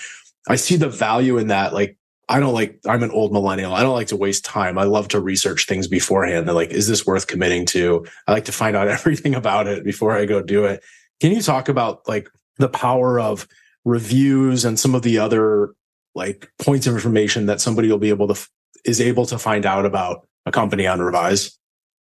I 0.48 0.56
see 0.56 0.76
the 0.76 0.90
value 0.90 1.38
in 1.38 1.48
that. 1.48 1.74
Like, 1.74 1.98
I 2.30 2.40
don't 2.40 2.54
like, 2.54 2.80
I'm 2.88 3.02
an 3.02 3.12
old 3.12 3.34
millennial. 3.34 3.74
I 3.74 3.82
don't 3.82 3.96
like 3.96 4.08
to 4.08 4.16
waste 4.16 4.46
time. 4.46 4.78
I 4.78 4.84
love 4.84 5.08
to 5.10 5.20
research 5.20 5.66
things 5.66 5.88
beforehand. 5.88 6.48
And 6.48 6.56
like, 6.56 6.70
is 6.70 6.88
this 6.88 7.06
worth 7.06 7.28
committing 7.28 7.66
to? 7.68 8.06
I 8.28 8.32
like 8.32 8.46
to 8.46 8.52
find 8.52 8.76
out 8.76 8.88
everything 8.88 9.34
about 9.34 9.68
it 9.68 9.84
before 9.84 10.16
I 10.16 10.26
go 10.26 10.42
do 10.42 10.66
it. 10.66 10.84
Can 11.20 11.32
you 11.32 11.42
talk 11.42 11.68
about 11.68 12.08
like 12.08 12.30
the 12.58 12.70
power 12.70 13.20
of 13.20 13.48
reviews 13.86 14.66
and 14.66 14.80
some 14.80 14.96
of 14.96 15.02
the 15.02 15.18
other 15.18 15.74
like 16.16 16.52
points 16.60 16.88
of 16.88 16.94
information 16.94 17.46
that 17.46 17.62
somebody 17.62 17.90
will 17.90 17.98
be 17.98 18.10
able 18.10 18.28
to 18.28 18.48
is 18.86 19.02
able 19.02 19.26
to 19.26 19.38
find 19.38 19.66
out 19.66 19.86
about 19.86 20.28
a 20.46 20.52
company 20.52 20.88
on 20.88 21.00
Revyse? 21.00 21.58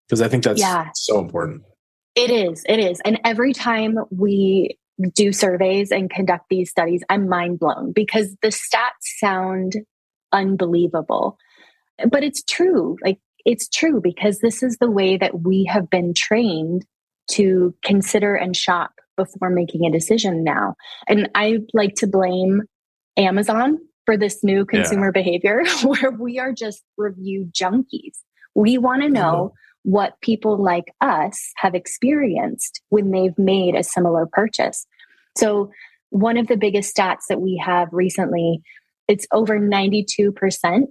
Because 0.07 0.21
I 0.21 0.27
think 0.27 0.43
that's 0.43 0.59
yeah. 0.59 0.89
so 0.93 1.19
important. 1.19 1.63
It 2.15 2.29
is. 2.29 2.63
It 2.67 2.79
is. 2.79 2.99
And 3.05 3.19
every 3.23 3.53
time 3.53 3.97
we 4.11 4.77
do 5.13 5.31
surveys 5.31 5.91
and 5.91 6.09
conduct 6.09 6.45
these 6.49 6.69
studies, 6.69 7.03
I'm 7.09 7.27
mind 7.27 7.59
blown 7.59 7.91
because 7.93 8.35
the 8.41 8.49
stats 8.49 9.17
sound 9.17 9.77
unbelievable. 10.31 11.37
But 12.09 12.23
it's 12.23 12.43
true. 12.43 12.97
Like, 13.03 13.19
it's 13.45 13.67
true 13.67 14.01
because 14.01 14.39
this 14.39 14.61
is 14.61 14.77
the 14.77 14.91
way 14.91 15.17
that 15.17 15.41
we 15.41 15.65
have 15.65 15.89
been 15.89 16.13
trained 16.13 16.85
to 17.31 17.73
consider 17.83 18.35
and 18.35 18.55
shop 18.55 18.91
before 19.15 19.49
making 19.49 19.85
a 19.85 19.91
decision 19.91 20.43
now. 20.43 20.75
And 21.07 21.29
I 21.35 21.59
like 21.73 21.95
to 21.95 22.07
blame 22.07 22.63
Amazon 23.17 23.77
for 24.05 24.17
this 24.17 24.43
new 24.43 24.65
consumer 24.65 25.07
yeah. 25.07 25.21
behavior 25.21 25.63
where 25.83 26.11
we 26.11 26.39
are 26.39 26.51
just 26.51 26.83
review 26.97 27.49
junkies. 27.51 28.17
We 28.55 28.77
want 28.77 29.01
to 29.03 29.09
know 29.09 29.51
mm-hmm. 29.51 29.91
what 29.91 30.19
people 30.21 30.61
like 30.61 30.93
us 31.01 31.51
have 31.57 31.75
experienced 31.75 32.81
when 32.89 33.11
they've 33.11 33.37
made 33.37 33.75
a 33.75 33.83
similar 33.83 34.27
purchase. 34.31 34.85
So, 35.37 35.71
one 36.09 36.37
of 36.37 36.47
the 36.47 36.57
biggest 36.57 36.95
stats 36.95 37.25
that 37.29 37.41
we 37.41 37.59
have 37.65 37.87
recently, 37.91 38.61
it's 39.07 39.25
over 39.31 39.59
92% 39.59 40.85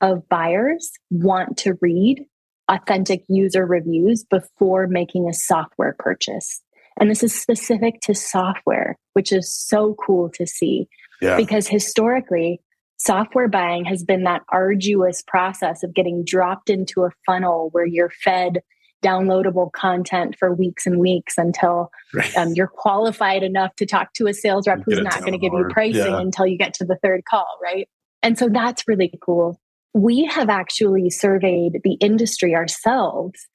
of 0.00 0.26
buyers 0.30 0.90
want 1.10 1.58
to 1.58 1.74
read 1.82 2.24
authentic 2.68 3.22
user 3.28 3.66
reviews 3.66 4.24
before 4.24 4.86
making 4.86 5.28
a 5.28 5.34
software 5.34 5.94
purchase. 5.98 6.62
And 7.02 7.10
this 7.10 7.24
is 7.24 7.34
specific 7.34 8.00
to 8.02 8.14
software, 8.14 8.96
which 9.14 9.32
is 9.32 9.52
so 9.52 9.96
cool 10.06 10.30
to 10.34 10.46
see. 10.46 10.88
Yeah. 11.20 11.36
Because 11.36 11.66
historically, 11.66 12.60
software 12.96 13.48
buying 13.48 13.84
has 13.86 14.04
been 14.04 14.22
that 14.22 14.42
arduous 14.50 15.20
process 15.20 15.82
of 15.82 15.94
getting 15.94 16.22
dropped 16.24 16.70
into 16.70 17.02
a 17.02 17.10
funnel 17.26 17.70
where 17.72 17.84
you're 17.84 18.12
fed 18.22 18.62
downloadable 19.02 19.72
content 19.72 20.36
for 20.38 20.54
weeks 20.54 20.86
and 20.86 21.00
weeks 21.00 21.36
until 21.36 21.90
right. 22.14 22.36
um, 22.36 22.52
you're 22.54 22.68
qualified 22.68 23.42
enough 23.42 23.74
to 23.74 23.84
talk 23.84 24.12
to 24.12 24.28
a 24.28 24.32
sales 24.32 24.68
rep 24.68 24.78
who's 24.86 25.00
not 25.00 25.18
going 25.18 25.32
to 25.32 25.38
give 25.38 25.52
you 25.52 25.66
pricing 25.70 26.12
yeah. 26.12 26.20
until 26.20 26.46
you 26.46 26.56
get 26.56 26.72
to 26.74 26.84
the 26.84 26.96
third 27.02 27.24
call, 27.24 27.58
right? 27.60 27.88
And 28.22 28.38
so 28.38 28.48
that's 28.48 28.86
really 28.86 29.12
cool. 29.20 29.60
We 29.92 30.24
have 30.26 30.48
actually 30.48 31.10
surveyed 31.10 31.80
the 31.82 31.94
industry 31.94 32.54
ourselves, 32.54 33.48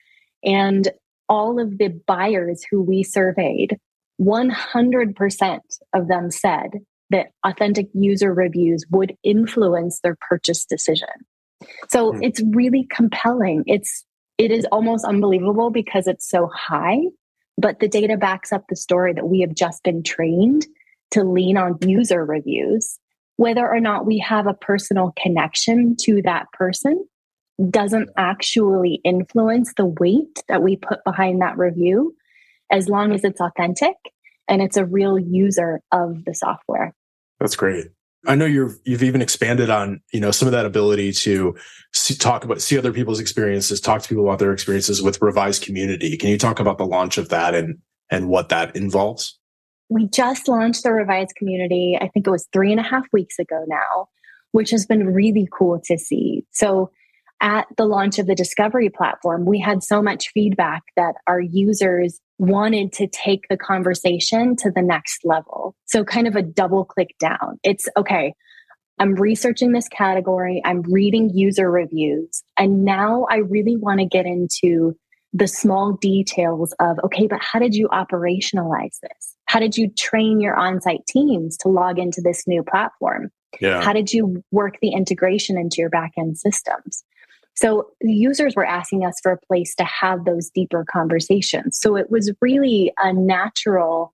and 0.44 0.90
all 1.30 1.60
of 1.60 1.78
the 1.78 1.90
buyers 2.08 2.66
who 2.70 2.82
we 2.82 3.04
surveyed, 3.04 3.78
100% 4.22 5.60
of 5.94 6.08
them 6.08 6.32
said 6.32 6.72
that 7.10 7.28
authentic 7.46 7.88
user 7.94 8.34
reviews 8.34 8.86
would 8.90 9.16
influence 9.24 10.00
their 10.02 10.18
purchase 10.30 10.66
decision. 10.66 11.08
So 11.90 12.12
mm-hmm. 12.12 12.24
it's 12.24 12.42
really 12.52 12.88
compelling. 12.90 13.64
It's 13.66 14.06
it 14.38 14.52
is 14.52 14.68
almost 14.72 15.04
unbelievable 15.04 15.72
because 15.72 16.06
it's 16.06 16.30
so 16.30 16.48
high, 16.54 17.00
but 17.58 17.80
the 17.80 17.88
data 17.88 18.18
backs 18.18 18.54
up 18.54 18.66
the 18.70 18.76
story 18.76 19.14
that 19.14 19.28
we 19.28 19.42
have 19.42 19.56
just 19.56 19.84
been 19.84 20.04
trained 20.04 20.68
to 21.12 21.24
lean 21.24 21.58
on 21.58 21.78
user 21.82 22.24
reviews. 22.24 23.00
Whether 23.38 23.68
or 23.68 23.80
not 23.80 24.06
we 24.06 24.20
have 24.20 24.46
a 24.46 24.54
personal 24.54 25.14
connection 25.22 25.96
to 26.02 26.22
that 26.24 26.52
person 26.54 27.08
doesn't 27.70 28.10
actually 28.18 29.02
influence 29.04 29.74
the 29.76 29.86
weight 29.86 30.44
that 30.48 30.62
we 30.62 30.76
put 30.76 31.04
behind 31.04 31.42
that 31.42 31.58
review 31.58 32.16
as 32.72 32.88
long 32.88 33.14
as 33.14 33.24
it's 33.24 33.42
authentic 33.42 33.96
and 34.48 34.62
it's 34.62 34.78
a 34.78 34.86
real 34.86 35.18
user 35.18 35.82
of 35.92 36.24
the 36.26 36.34
software. 36.34 36.94
That's 37.40 37.56
great. 37.56 37.88
I 38.26 38.36
know 38.36 38.46
you've 38.46 38.78
you've 38.84 39.04
even 39.04 39.22
expanded 39.22 39.70
on 39.70 40.02
you 40.12 40.20
know 40.20 40.32
some 40.32 40.48
of 40.48 40.52
that 40.52 40.66
ability 40.66 41.14
to 41.14 41.56
see, 41.94 42.16
talk 42.16 42.44
about 42.44 42.62
see 42.62 42.78
other 42.78 42.92
people's 42.92 43.20
experiences, 43.20 43.80
talk 43.80 44.02
to 44.02 44.10
people 44.10 44.26
about 44.26 44.40
their 44.40 44.52
experiences 44.52 45.02
with 45.02 45.20
Revyse 45.20 45.64
Community. 45.64 46.18
Can 46.18 46.30
you 46.30 46.38
talk 46.38 46.60
about 46.60 46.78
the 46.78 46.86
launch 46.86 47.18
of 47.18 47.30
that 47.30 47.56
and 47.56 47.78
and 48.10 48.28
what 48.28 48.50
that 48.50 48.76
involves? 48.76 49.40
We 49.90 50.08
just 50.08 50.48
launched 50.48 50.84
the 50.84 50.90
Revyse 50.90 51.34
Community. 51.38 51.98
I 52.00 52.10
think 52.10 52.28
it 52.28 52.32
was 52.32 52.48
three 52.52 52.72
and 52.72 52.80
a 52.80 52.84
half 52.84 53.06
weeks 53.14 53.40
ago 53.40 53.64
now, 53.68 54.08
which 54.52 54.72
has 54.72 54.86
been 54.86 55.08
really 55.08 55.48
cool 55.58 55.80
to 55.86 55.98
see. 55.98 56.44
So 56.52 56.92
at 57.42 57.68
the 57.78 57.86
launch 57.86 58.20
of 58.20 58.28
the 58.28 58.36
Discovery 58.36 58.90
platform, 58.90 59.46
we 59.46 59.60
had 59.60 59.84
so 59.84 60.02
much 60.02 60.30
feedback 60.34 60.84
that 60.96 61.16
our 61.28 61.40
users 61.40 62.20
wanted 62.40 62.94
to 62.94 63.08
take 63.08 63.48
the 63.50 63.58
conversation 63.58 64.56
to 64.58 64.72
the 64.72 64.82
next 64.82 65.22
level. 65.24 65.76
So, 65.86 66.04
kind 66.04 66.28
of 66.28 66.36
a 66.36 66.42
double 66.42 66.86
click 66.86 67.16
down. 67.20 67.60
It's 67.64 67.88
okay, 67.98 68.34
I'm 69.00 69.16
researching 69.16 69.72
this 69.72 69.88
category, 69.88 70.62
I'm 70.66 70.82
reading 70.82 71.30
user 71.34 71.70
reviews, 71.70 72.44
and 72.58 72.84
now 72.84 73.28
I 73.30 73.38
really 73.38 73.76
want 73.76 74.00
to 74.00 74.06
get 74.06 74.26
into 74.26 74.96
the 75.34 75.48
small 75.48 75.94
details 75.94 76.74
of 76.80 76.98
okay, 77.04 77.28
but 77.28 77.40
how 77.42 77.60
did 77.60 77.76
you 77.76 77.88
operationalize 77.90 79.00
this? 79.02 79.36
How 79.46 79.60
did 79.60 79.78
you 79.78 79.90
train 79.90 80.40
your 80.40 80.56
on 80.56 80.82
site 80.82 81.06
teams 81.08 81.58
to 81.58 81.70
log 81.70 82.00
into 82.00 82.22
this 82.22 82.48
new 82.48 82.64
platform? 82.64 83.30
Yeah. 83.60 83.82
How 83.82 83.94
did 83.94 84.12
you 84.12 84.44
work 84.52 84.76
the 84.82 84.92
integration 84.92 85.58
into 85.58 85.78
your 85.78 85.90
backend 85.90 86.38
systems? 86.38 87.04
So 87.58 87.88
users 88.02 88.56
were 88.56 88.66
asking 88.66 89.04
us 89.04 89.20
for 89.22 89.32
a 89.32 89.46
place 89.48 89.74
to 89.76 89.84
have 89.84 90.26
those 90.26 90.50
deeper 90.52 90.86
conversations. 90.90 91.80
So 91.82 91.96
it 91.96 92.12
was 92.12 92.32
really 92.40 92.92
a 93.00 93.12
natural 93.12 94.14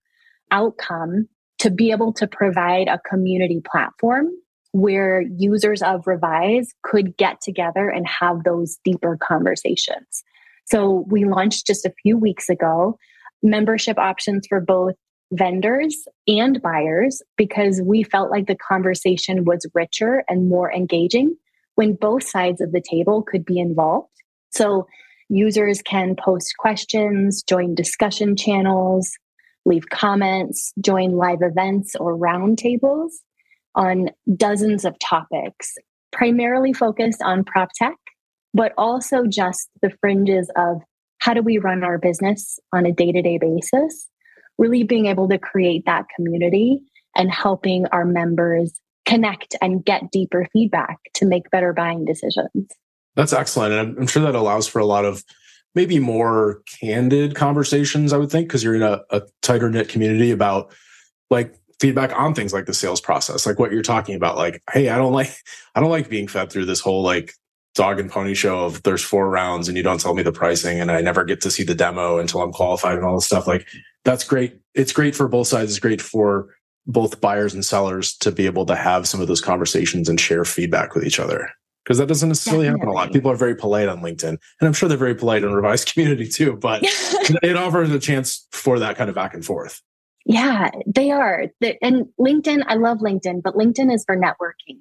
outcome 0.49 1.27
to 1.59 1.69
be 1.69 1.91
able 1.91 2.13
to 2.13 2.27
provide 2.27 2.87
a 2.87 2.99
community 2.99 3.61
platform 3.69 4.29
where 4.71 5.21
users 5.21 5.81
of 5.81 6.05
Revyse 6.05 6.67
could 6.83 7.15
get 7.17 7.41
together 7.41 7.89
and 7.89 8.07
have 8.07 8.43
those 8.43 8.79
deeper 8.83 9.17
conversations. 9.21 10.23
So 10.65 11.05
we 11.09 11.25
launched 11.25 11.67
just 11.67 11.85
a 11.85 11.93
few 12.01 12.17
weeks 12.17 12.49
ago 12.49 12.97
membership 13.45 13.99
options 13.99 14.47
for 14.47 14.61
both 14.61 14.95
vendors 15.33 16.07
and 16.27 16.61
buyers 16.61 17.21
because 17.37 17.81
we 17.83 18.03
felt 18.03 18.31
like 18.31 18.47
the 18.47 18.55
conversation 18.55 19.43
was 19.43 19.65
richer 19.73 20.23
and 20.29 20.47
more 20.47 20.71
engaging 20.71 21.35
when 21.75 21.93
both 21.95 22.23
sides 22.23 22.61
of 22.61 22.71
the 22.71 22.81
table 22.81 23.21
could 23.23 23.45
be 23.45 23.59
involved. 23.59 24.09
So 24.51 24.87
users 25.29 25.81
can 25.81 26.15
post 26.15 26.53
questions, 26.57 27.43
join 27.43 27.75
discussion 27.75 28.35
channels, 28.35 29.11
leave 29.65 29.89
comments, 29.89 30.73
join 30.81 31.13
live 31.13 31.39
events 31.41 31.95
or 31.95 32.17
roundtables 32.17 33.11
on 33.75 34.09
dozens 34.35 34.85
of 34.85 34.97
topics, 34.99 35.73
primarily 36.11 36.73
focused 36.73 37.21
on 37.23 37.43
prop 37.43 37.69
tech, 37.75 37.95
but 38.53 38.73
also 38.77 39.25
just 39.25 39.69
the 39.81 39.91
fringes 40.01 40.51
of 40.55 40.81
how 41.19 41.33
do 41.33 41.41
we 41.41 41.57
run 41.57 41.83
our 41.83 41.97
business 41.97 42.59
on 42.73 42.85
a 42.85 42.91
day 42.91 43.11
to 43.11 43.21
day 43.21 43.37
basis, 43.37 44.07
really 44.57 44.83
being 44.83 45.07
able 45.07 45.27
to 45.29 45.39
create 45.39 45.85
that 45.85 46.05
community 46.15 46.81
and 47.15 47.31
helping 47.31 47.85
our 47.87 48.05
members 48.05 48.79
connect 49.05 49.55
and 49.61 49.83
get 49.83 50.11
deeper 50.11 50.47
feedback 50.53 50.99
to 51.15 51.25
make 51.25 51.49
better 51.49 51.73
buying 51.73 52.05
decisions. 52.05 52.71
That's 53.15 53.33
excellent. 53.33 53.73
And 53.73 53.99
I'm, 53.99 54.07
sure 54.07 54.23
that 54.23 54.35
allows 54.35 54.67
for 54.67 54.79
a 54.79 54.85
lot 54.85 55.05
of 55.05 55.23
maybe 55.75 55.99
more 55.99 56.61
candid 56.79 57.35
conversations, 57.35 58.13
I 58.13 58.17
would 58.17 58.31
think, 58.31 58.47
because 58.47 58.63
you're 58.63 58.75
in 58.75 58.81
a, 58.81 59.01
a 59.09 59.21
tighter 59.41 59.69
knit 59.69 59.89
community 59.89 60.31
about 60.31 60.73
like 61.29 61.55
feedback 61.79 62.17
on 62.17 62.33
things 62.33 62.53
like 62.53 62.65
the 62.65 62.73
sales 62.73 63.01
process, 63.01 63.45
like 63.45 63.59
what 63.59 63.71
you're 63.71 63.81
talking 63.81 64.15
about. 64.15 64.37
Like, 64.37 64.61
hey, 64.71 64.89
I 64.89 64.97
don't 64.97 65.13
like, 65.13 65.35
I 65.75 65.79
don't 65.79 65.89
like 65.89 66.09
being 66.09 66.27
fed 66.27 66.51
through 66.51 66.65
this 66.65 66.79
whole 66.79 67.03
like 67.03 67.33
dog 67.75 67.99
and 67.99 68.09
pony 68.09 68.35
show 68.35 68.65
of 68.65 68.83
there's 68.83 69.03
four 69.03 69.29
rounds 69.29 69.67
and 69.67 69.75
you 69.75 69.83
don't 69.83 69.99
tell 69.99 70.13
me 70.13 70.23
the 70.23 70.31
pricing 70.31 70.79
and 70.79 70.91
I 70.91 71.01
never 71.01 71.23
get 71.23 71.41
to 71.41 71.51
see 71.51 71.63
the 71.63 71.73
demo 71.73 72.19
until 72.19 72.41
I'm 72.41 72.51
qualified 72.51 72.95
and 72.95 73.03
all 73.03 73.15
this 73.15 73.25
stuff. 73.25 73.47
Like 73.47 73.67
that's 74.05 74.23
great. 74.23 74.59
It's 74.75 74.93
great 74.93 75.15
for 75.15 75.27
both 75.27 75.47
sides. 75.47 75.71
It's 75.71 75.79
great 75.79 76.01
for 76.01 76.55
both 76.85 77.21
buyers 77.21 77.53
and 77.53 77.63
sellers 77.63 78.15
to 78.17 78.31
be 78.31 78.45
able 78.45 78.65
to 78.65 78.75
have 78.75 79.07
some 79.07 79.21
of 79.21 79.27
those 79.27 79.41
conversations 79.41 80.09
and 80.09 80.19
share 80.19 80.43
feedback 80.43 80.93
with 80.95 81.05
each 81.05 81.19
other 81.19 81.49
because 81.83 81.97
that 81.97 82.07
doesn't 82.07 82.29
necessarily 82.29 82.65
Definitely. 82.65 82.79
happen 82.79 82.89
a 82.89 82.93
lot. 82.93 83.13
People 83.13 83.31
are 83.31 83.35
very 83.35 83.55
polite 83.55 83.89
on 83.89 84.01
LinkedIn, 84.01 84.29
and 84.29 84.39
I'm 84.61 84.73
sure 84.73 84.87
they're 84.87 84.97
very 84.97 85.15
polite 85.15 85.43
in 85.43 85.53
Revised 85.53 85.87
community 85.93 86.27
too. 86.27 86.55
But 86.55 86.81
it 86.83 87.57
offers 87.57 87.91
a 87.91 87.99
chance 87.99 88.47
for 88.51 88.79
that 88.79 88.97
kind 88.97 89.09
of 89.09 89.15
back 89.15 89.33
and 89.33 89.45
forth. 89.45 89.81
Yeah, 90.25 90.71
they 90.87 91.11
are. 91.11 91.47
And 91.81 92.05
LinkedIn, 92.19 92.63
I 92.67 92.75
love 92.75 92.99
LinkedIn, 92.99 93.41
but 93.43 93.55
LinkedIn 93.55 93.93
is 93.93 94.05
for 94.05 94.15
networking. 94.15 94.79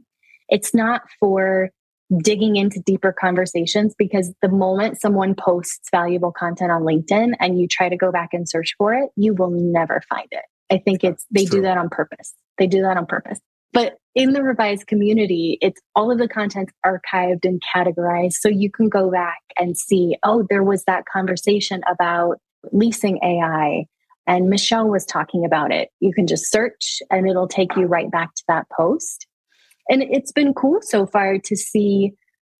It's 0.48 0.72
not 0.72 1.02
for 1.18 1.70
digging 2.18 2.56
into 2.56 2.78
deeper 2.80 3.12
conversations 3.12 3.94
because 3.98 4.32
the 4.42 4.48
moment 4.48 5.00
someone 5.00 5.34
posts 5.34 5.88
valuable 5.90 6.30
content 6.30 6.70
on 6.70 6.82
LinkedIn 6.82 7.32
and 7.40 7.58
you 7.58 7.66
try 7.66 7.88
to 7.88 7.96
go 7.96 8.12
back 8.12 8.28
and 8.32 8.48
search 8.48 8.74
for 8.76 8.94
it, 8.94 9.10
you 9.16 9.34
will 9.34 9.50
never 9.50 10.02
find 10.08 10.28
it. 10.30 10.44
I 10.72 10.78
think 10.78 11.04
it's 11.04 11.26
they 11.30 11.44
do 11.44 11.60
that 11.62 11.76
on 11.76 11.90
purpose. 11.90 12.34
They 12.58 12.66
do 12.66 12.80
that 12.82 12.96
on 12.96 13.04
purpose. 13.06 13.38
But 13.74 13.98
in 14.14 14.32
the 14.32 14.42
revised 14.42 14.86
community, 14.86 15.58
it's 15.60 15.80
all 15.94 16.10
of 16.10 16.18
the 16.18 16.28
content 16.28 16.70
archived 16.84 17.44
and 17.44 17.62
categorized. 17.74 18.34
So 18.34 18.48
you 18.48 18.70
can 18.70 18.88
go 18.88 19.10
back 19.10 19.40
and 19.58 19.76
see, 19.76 20.16
oh, 20.22 20.46
there 20.48 20.62
was 20.62 20.84
that 20.84 21.04
conversation 21.06 21.82
about 21.90 22.38
leasing 22.72 23.18
AI. 23.22 23.86
And 24.26 24.48
Michelle 24.48 24.88
was 24.88 25.04
talking 25.04 25.44
about 25.44 25.72
it. 25.72 25.88
You 26.00 26.12
can 26.12 26.26
just 26.26 26.50
search 26.50 27.00
and 27.10 27.28
it'll 27.28 27.48
take 27.48 27.76
you 27.76 27.86
right 27.86 28.10
back 28.10 28.34
to 28.34 28.44
that 28.48 28.66
post. 28.74 29.26
And 29.88 30.02
it's 30.02 30.32
been 30.32 30.54
cool 30.54 30.80
so 30.82 31.06
far 31.06 31.38
to 31.38 31.56
see 31.56 32.12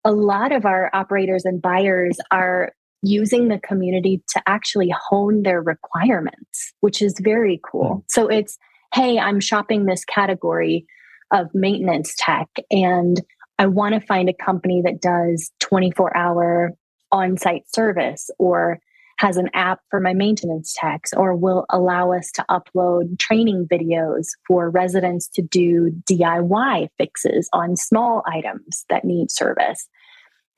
a 0.05 0.13
lot 0.13 0.53
of 0.53 0.67
our 0.67 0.91
operators 0.93 1.45
and 1.45 1.63
buyers 1.63 2.19
are 2.31 2.73
using 3.03 3.49
the 3.49 3.59
community 3.59 4.23
to 4.29 4.43
actually 4.47 4.93
hone 5.09 5.43
their 5.43 5.61
requirements, 5.61 6.73
which 6.81 7.03
is 7.03 7.15
very 7.21 7.61
cool. 7.69 7.97
Mm. 7.97 8.03
So 8.09 8.29
it's, 8.29 8.59
hey, 8.95 9.19
I'm 9.19 9.41
shopping 9.41 9.87
this 9.87 10.05
category 10.05 10.87
of 11.33 11.49
maintenance 11.55 12.15
tech 12.17 12.49
and 12.71 13.21
I 13.59 13.67
want 13.67 13.95
to 13.95 14.01
find 14.01 14.29
a 14.29 14.35
company 14.35 14.83
that 14.85 15.01
does 15.01 15.51
24 15.61 16.17
hour 16.17 16.73
on 17.11 17.37
site 17.37 17.65
service 17.75 18.31
or 18.39 18.79
has 19.19 19.37
an 19.37 19.49
app 19.55 19.81
for 19.89 20.01
my 20.01 20.15
maintenance 20.15 20.75
techs 20.77 21.13
or 21.13 21.37
will 21.37 21.65
allow 21.71 22.13
us 22.13 22.31
to 22.33 22.45
upload 22.51 23.19
training 23.19 23.69
videos 23.71 24.29
for 24.49 24.69
residents 24.69 25.29
to 25.29 25.43
do 25.43 25.93
DIY 26.11 26.89
fixes 26.99 27.49
on 27.53 27.77
small 27.77 28.23
items 28.27 28.85
that 28.91 29.05
need 29.05 29.31
service. 29.31 29.89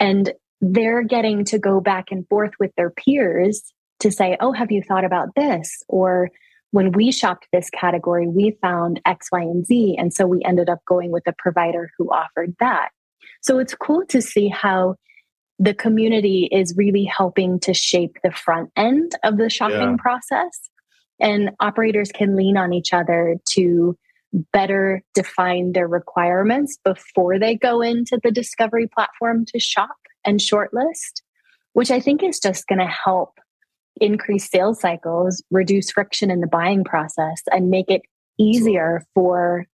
And 0.01 0.33
they're 0.61 1.03
getting 1.03 1.45
to 1.47 1.59
go 1.59 1.81
back 1.81 2.07
and 2.11 2.27
forth 2.29 2.53
with 2.59 2.71
their 2.77 2.91
peers 2.91 3.63
to 4.01 4.11
say, 4.11 4.37
Oh, 4.41 4.53
have 4.53 4.71
you 4.71 4.83
thought 4.83 5.05
about 5.05 5.29
this? 5.37 5.83
Or 5.89 6.31
when 6.71 6.93
we 6.93 7.13
shopped 7.13 7.47
this 7.53 7.71
category, 7.71 8.27
we 8.27 8.57
found 8.61 9.01
X, 9.07 9.29
Y, 9.31 9.41
and 9.41 9.65
Z. 9.65 9.97
And 9.99 10.13
so 10.13 10.27
we 10.27 10.43
ended 10.45 10.69
up 10.69 10.81
going 10.87 11.13
with 11.13 11.27
a 11.29 11.35
provider 11.39 11.91
who 11.97 12.11
offered 12.11 12.57
that. 12.59 12.89
So 13.43 13.59
it's 13.59 13.75
cool 13.75 14.05
to 14.09 14.21
see 14.21 14.49
how 14.49 14.97
the 15.59 15.75
community 15.75 16.49
is 16.51 16.75
really 16.77 17.05
helping 17.05 17.61
to 17.61 17.75
shape 17.75 18.17
the 18.25 18.33
front 18.33 18.71
end 18.77 19.13
of 19.23 19.37
the 19.37 19.49
shopping 19.49 19.91
yeah. 19.91 19.97
process. 19.99 20.69
And 21.21 21.53
operators 21.61 22.11
can 22.13 22.35
lean 22.35 22.57
on 22.57 22.73
each 22.73 22.93
other 22.93 23.37
to 23.51 23.97
better 24.53 25.03
define 25.15 25.73
their 25.73 25.87
requirements 25.87 26.77
before 26.85 27.39
they 27.39 27.55
go 27.55 27.83
into 27.83 28.19
the 28.23 28.33
discovery 28.33 28.89
platform 28.89 29.45
to 29.47 29.61
shop 29.61 29.97
and 30.25 30.41
shortlist. 30.41 31.23
which 31.75 31.91
I 31.91 32.01
think 32.01 32.23
is 32.23 32.39
just 32.39 32.67
going 32.69 32.79
to 32.79 32.87
help 32.87 33.39
increase 34.01 34.51
sales 34.51 34.81
cycles, 34.81 35.43
reduce 35.51 35.91
friction 35.91 36.31
in 36.31 36.41
the 36.41 36.47
buying 36.47 36.85
process, 36.85 37.43
and 37.53 37.69
make 37.69 37.91
it 37.91 38.03
easier 38.39 39.05
for 39.15 39.67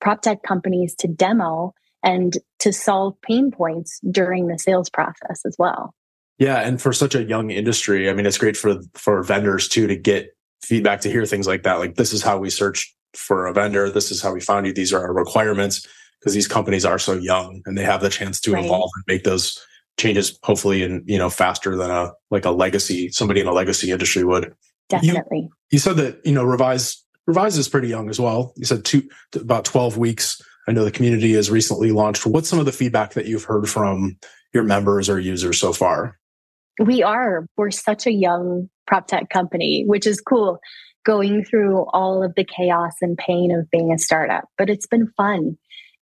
prop 0.00 0.22
tech 0.22 0.42
companies 0.42 0.94
to 0.96 1.08
demo 1.08 1.72
and 2.02 2.38
to 2.58 2.72
solve 2.72 3.14
pain 3.22 3.50
points 3.50 4.00
during 4.10 4.48
the 4.48 4.58
sales 4.58 4.90
process 4.90 5.42
as 5.46 5.54
well. 5.58 5.94
Yeah, 6.38 6.56
and 6.60 6.80
for 6.80 6.92
such 6.92 7.14
a 7.14 7.22
young 7.22 7.50
industry, 7.50 8.10
I 8.10 8.14
mean, 8.14 8.26
it's 8.26 8.38
great 8.38 8.56
for 8.56 8.80
for 8.94 9.22
vendors 9.22 9.68
too 9.68 9.86
to 9.86 9.94
get 9.94 10.34
feedback 10.62 11.00
to 11.02 11.10
hear 11.10 11.24
things 11.24 11.46
like 11.46 11.62
that. 11.62 11.74
Like, 11.74 11.94
this 11.94 12.12
is 12.12 12.22
how 12.22 12.38
we 12.38 12.50
search 12.50 12.94
for 13.14 13.46
a 13.46 13.52
vendor. 13.52 13.90
This 13.90 14.10
is 14.10 14.22
how 14.22 14.32
we 14.32 14.40
found 14.40 14.66
you. 14.66 14.72
These 14.72 14.92
are 14.92 15.02
our 15.02 15.12
requirements 15.12 15.86
because 16.18 16.34
these 16.34 16.48
companies 16.48 16.84
are 16.84 16.98
so 16.98 17.14
young 17.14 17.62
and 17.66 17.76
they 17.76 17.84
have 17.84 18.00
the 18.00 18.08
chance 18.08 18.40
to 18.40 18.52
right. 18.52 18.64
evolve 18.64 18.90
and 18.96 19.04
make 19.06 19.24
those 19.24 19.60
changes 19.98 20.38
hopefully 20.42 20.82
in 20.82 21.02
you 21.06 21.18
know 21.18 21.30
faster 21.30 21.76
than 21.76 21.90
a 21.90 22.12
like 22.30 22.44
a 22.44 22.50
legacy 22.50 23.10
somebody 23.10 23.40
in 23.40 23.46
a 23.46 23.52
legacy 23.52 23.90
industry 23.90 24.24
would. 24.24 24.54
Definitely. 24.88 25.38
you, 25.38 25.50
you 25.70 25.78
said 25.78 25.96
that 25.96 26.24
you 26.24 26.32
know 26.32 26.44
Revyse 26.44 27.02
Revyse 27.28 27.58
is 27.58 27.68
pretty 27.68 27.88
young 27.88 28.08
as 28.08 28.18
well. 28.18 28.52
You 28.56 28.64
said 28.64 28.84
two 28.84 29.08
about 29.34 29.64
12 29.64 29.96
weeks. 29.96 30.40
I 30.68 30.72
know 30.72 30.84
the 30.84 30.90
community 30.90 31.32
has 31.34 31.50
recently 31.50 31.92
launched. 31.92 32.26
What's 32.26 32.48
some 32.48 32.58
of 32.58 32.66
the 32.66 32.72
feedback 32.72 33.14
that 33.14 33.26
you've 33.26 33.44
heard 33.44 33.68
from 33.68 34.16
your 34.52 34.64
members 34.64 35.08
or 35.08 35.18
users 35.18 35.58
so 35.58 35.72
far? 35.72 36.18
We 36.80 37.02
are 37.02 37.46
we're 37.56 37.70
such 37.70 38.06
a 38.06 38.12
young 38.12 38.68
prop 38.86 39.06
tech 39.06 39.28
company 39.30 39.84
which 39.86 40.06
is 40.06 40.20
cool 40.20 40.58
going 41.04 41.44
through 41.44 41.86
all 41.92 42.22
of 42.22 42.34
the 42.36 42.44
chaos 42.44 42.92
and 43.00 43.16
pain 43.16 43.52
of 43.52 43.68
being 43.70 43.92
a 43.92 43.98
startup 43.98 44.44
but 44.58 44.70
it's 44.70 44.86
been 44.86 45.08
fun. 45.16 45.56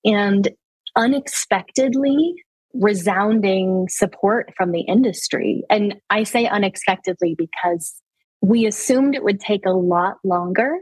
And 0.05 0.48
unexpectedly 0.96 2.35
resounding 2.74 3.87
support 3.88 4.52
from 4.56 4.72
the 4.72 4.83
industry. 4.83 5.64
And 5.70 5.96
I 6.09 6.22
say 6.22 6.46
unexpectedly 6.46 7.35
because 7.37 7.94
we 8.40 8.66
assumed 8.66 9.14
it 9.14 9.24
would 9.24 9.40
take 9.40 9.66
a 9.66 9.72
lot 9.72 10.16
longer 10.24 10.78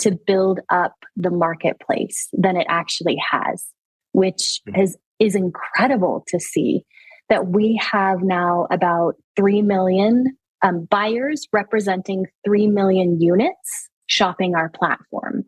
to 0.00 0.12
build 0.26 0.60
up 0.70 0.94
the 1.16 1.30
marketplace 1.30 2.28
than 2.32 2.56
it 2.56 2.66
actually 2.68 3.18
has, 3.30 3.66
which 4.12 4.60
hmm. 4.66 4.80
is, 4.80 4.96
is 5.18 5.34
incredible 5.34 6.24
to 6.28 6.40
see 6.40 6.82
that 7.28 7.46
we 7.46 7.80
have 7.92 8.22
now 8.22 8.66
about 8.70 9.14
3 9.36 9.62
million 9.62 10.36
um, 10.62 10.86
buyers 10.90 11.46
representing 11.52 12.26
3 12.44 12.66
million 12.66 13.20
units 13.20 13.88
shopping 14.06 14.54
our 14.54 14.68
platform. 14.68 15.44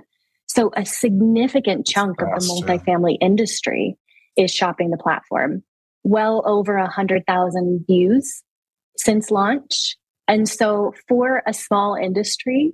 So 0.46 0.70
a 0.76 0.86
significant 0.86 1.86
chunk 1.86 2.22
of 2.22 2.28
the 2.28 2.46
multifamily 2.46 3.16
industry 3.20 3.96
is 4.36 4.50
shopping 4.50 4.90
the 4.90 4.96
platform 4.96 5.64
well 6.04 6.42
over 6.46 6.76
a 6.76 6.90
hundred 6.90 7.24
thousand 7.26 7.84
views 7.86 8.42
since 8.96 9.30
launch. 9.30 9.96
And 10.28 10.48
so 10.48 10.94
for 11.08 11.42
a 11.46 11.52
small 11.52 11.94
industry, 11.94 12.72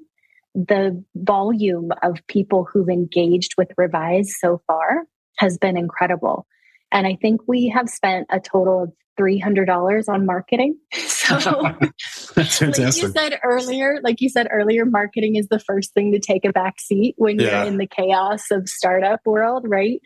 the 0.54 1.02
volume 1.14 1.90
of 2.02 2.18
people 2.26 2.66
who've 2.70 2.88
engaged 2.88 3.54
with 3.56 3.68
Revyse 3.78 4.30
so 4.40 4.60
far 4.66 5.04
has 5.38 5.58
been 5.58 5.76
incredible. 5.76 6.46
And 6.90 7.06
I 7.06 7.16
think 7.20 7.42
we 7.46 7.68
have 7.68 7.88
spent 7.88 8.26
a 8.30 8.40
total 8.40 8.84
of 8.84 8.92
$300 9.18 10.08
on 10.08 10.26
marketing. 10.26 10.78
So 11.28 11.36
That's 12.34 12.58
fantastic. 12.58 12.78
like 12.78 12.96
you 12.96 13.12
said 13.12 13.40
earlier, 13.44 14.00
like 14.02 14.22
you 14.22 14.30
said 14.30 14.48
earlier, 14.50 14.86
marketing 14.86 15.36
is 15.36 15.46
the 15.48 15.58
first 15.58 15.92
thing 15.92 16.12
to 16.12 16.18
take 16.18 16.46
a 16.46 16.52
back 16.54 16.80
seat 16.80 17.16
when 17.18 17.38
yeah. 17.38 17.64
you're 17.64 17.66
in 17.66 17.76
the 17.76 17.86
chaos 17.86 18.44
of 18.50 18.66
startup 18.66 19.20
world, 19.26 19.66
right? 19.68 20.00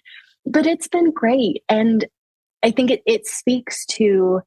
But 0.45 0.67
it's 0.67 0.89
been 0.89 1.13
great. 1.13 1.63
And 1.69 2.07
I 2.63 2.71
think 2.71 2.91
it, 2.91 3.03
it 3.07 3.27
speaks 3.27 3.85
to 3.87 4.43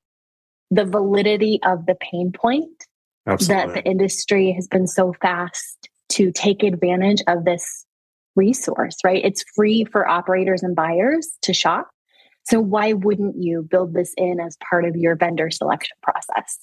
the 0.72 0.86
validity 0.86 1.60
of 1.64 1.86
the 1.86 1.96
pain 1.96 2.32
point 2.32 2.86
Absolutely. 3.28 3.66
that 3.66 3.74
the 3.74 3.90
industry 3.90 4.52
has 4.52 4.68
been 4.68 4.88
so 4.88 5.14
fast 5.22 5.90
to 6.10 6.32
take 6.32 6.64
advantage 6.64 7.22
of 7.28 7.46
this 7.46 7.86
resource, 8.36 8.98
right? 9.04 9.24
It's 9.24 9.44
free 9.56 9.86
for 9.86 10.08
operators 10.08 10.64
and 10.64 10.76
buyers 10.76 11.30
to 11.44 11.54
shop. 11.54 11.90
So 12.44 12.60
why 12.60 12.94
wouldn't 12.94 13.36
you 13.42 13.64
build 13.64 13.94
this 13.94 14.14
in 14.18 14.40
as 14.40 14.58
part 14.70 14.86
of 14.86 14.96
your 14.96 15.16
vendor 15.16 15.50
selection 15.50 15.98
process? 16.04 16.60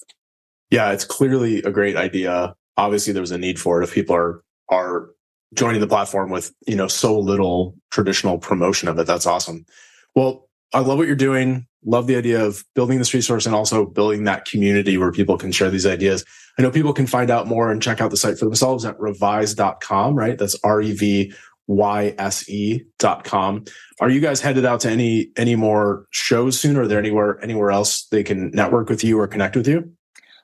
Yeah, 0.70 0.92
it's 0.92 1.04
clearly 1.04 1.58
a 1.62 1.70
great 1.70 1.96
idea. 1.96 2.54
Obviously 2.76 3.12
there's 3.12 3.32
a 3.32 3.38
need 3.38 3.58
for 3.58 3.80
it 3.80 3.84
if 3.84 3.92
people 3.92 4.16
are 4.16 4.42
are 4.68 5.10
joining 5.54 5.80
the 5.80 5.86
platform 5.86 6.30
with, 6.30 6.54
you 6.66 6.76
know, 6.76 6.88
so 6.88 7.18
little 7.18 7.76
traditional 7.90 8.38
promotion 8.38 8.88
of 8.88 8.98
it. 8.98 9.06
That's 9.06 9.26
awesome. 9.26 9.66
Well, 10.14 10.48
I 10.72 10.80
love 10.80 10.98
what 10.98 11.06
you're 11.06 11.16
doing. 11.16 11.66
Love 11.84 12.06
the 12.06 12.16
idea 12.16 12.44
of 12.44 12.64
building 12.74 12.98
this 12.98 13.12
resource 13.12 13.44
and 13.44 13.54
also 13.54 13.84
building 13.84 14.24
that 14.24 14.44
community 14.44 14.96
where 14.96 15.12
people 15.12 15.36
can 15.36 15.52
share 15.52 15.70
these 15.70 15.86
ideas. 15.86 16.24
I 16.58 16.62
know 16.62 16.70
people 16.70 16.92
can 16.92 17.06
find 17.06 17.30
out 17.30 17.46
more 17.46 17.70
and 17.70 17.82
check 17.82 18.00
out 18.00 18.10
the 18.10 18.16
site 18.16 18.38
for 18.38 18.44
themselves 18.44 18.84
at 18.84 18.96
revyse.com, 18.98 20.14
right? 20.14 20.38
That's 20.38 20.56
R 20.62 20.80
E 20.80 20.92
V 20.92 21.32
Y 21.66 22.14
S 22.18 22.48
E 22.48 22.84
dot 22.98 23.24
com. 23.24 23.64
Are 24.00 24.10
you 24.10 24.20
guys 24.20 24.40
headed 24.40 24.64
out 24.64 24.80
to 24.80 24.90
any 24.90 25.30
any 25.36 25.56
more 25.56 26.06
shows 26.10 26.58
soon? 26.58 26.76
Are 26.76 26.86
there 26.86 26.98
anywhere 26.98 27.42
anywhere 27.42 27.70
else 27.70 28.06
they 28.06 28.22
can 28.22 28.50
network 28.50 28.88
with 28.88 29.02
you 29.02 29.18
or 29.18 29.26
connect 29.26 29.56
with 29.56 29.66
you? 29.66 29.90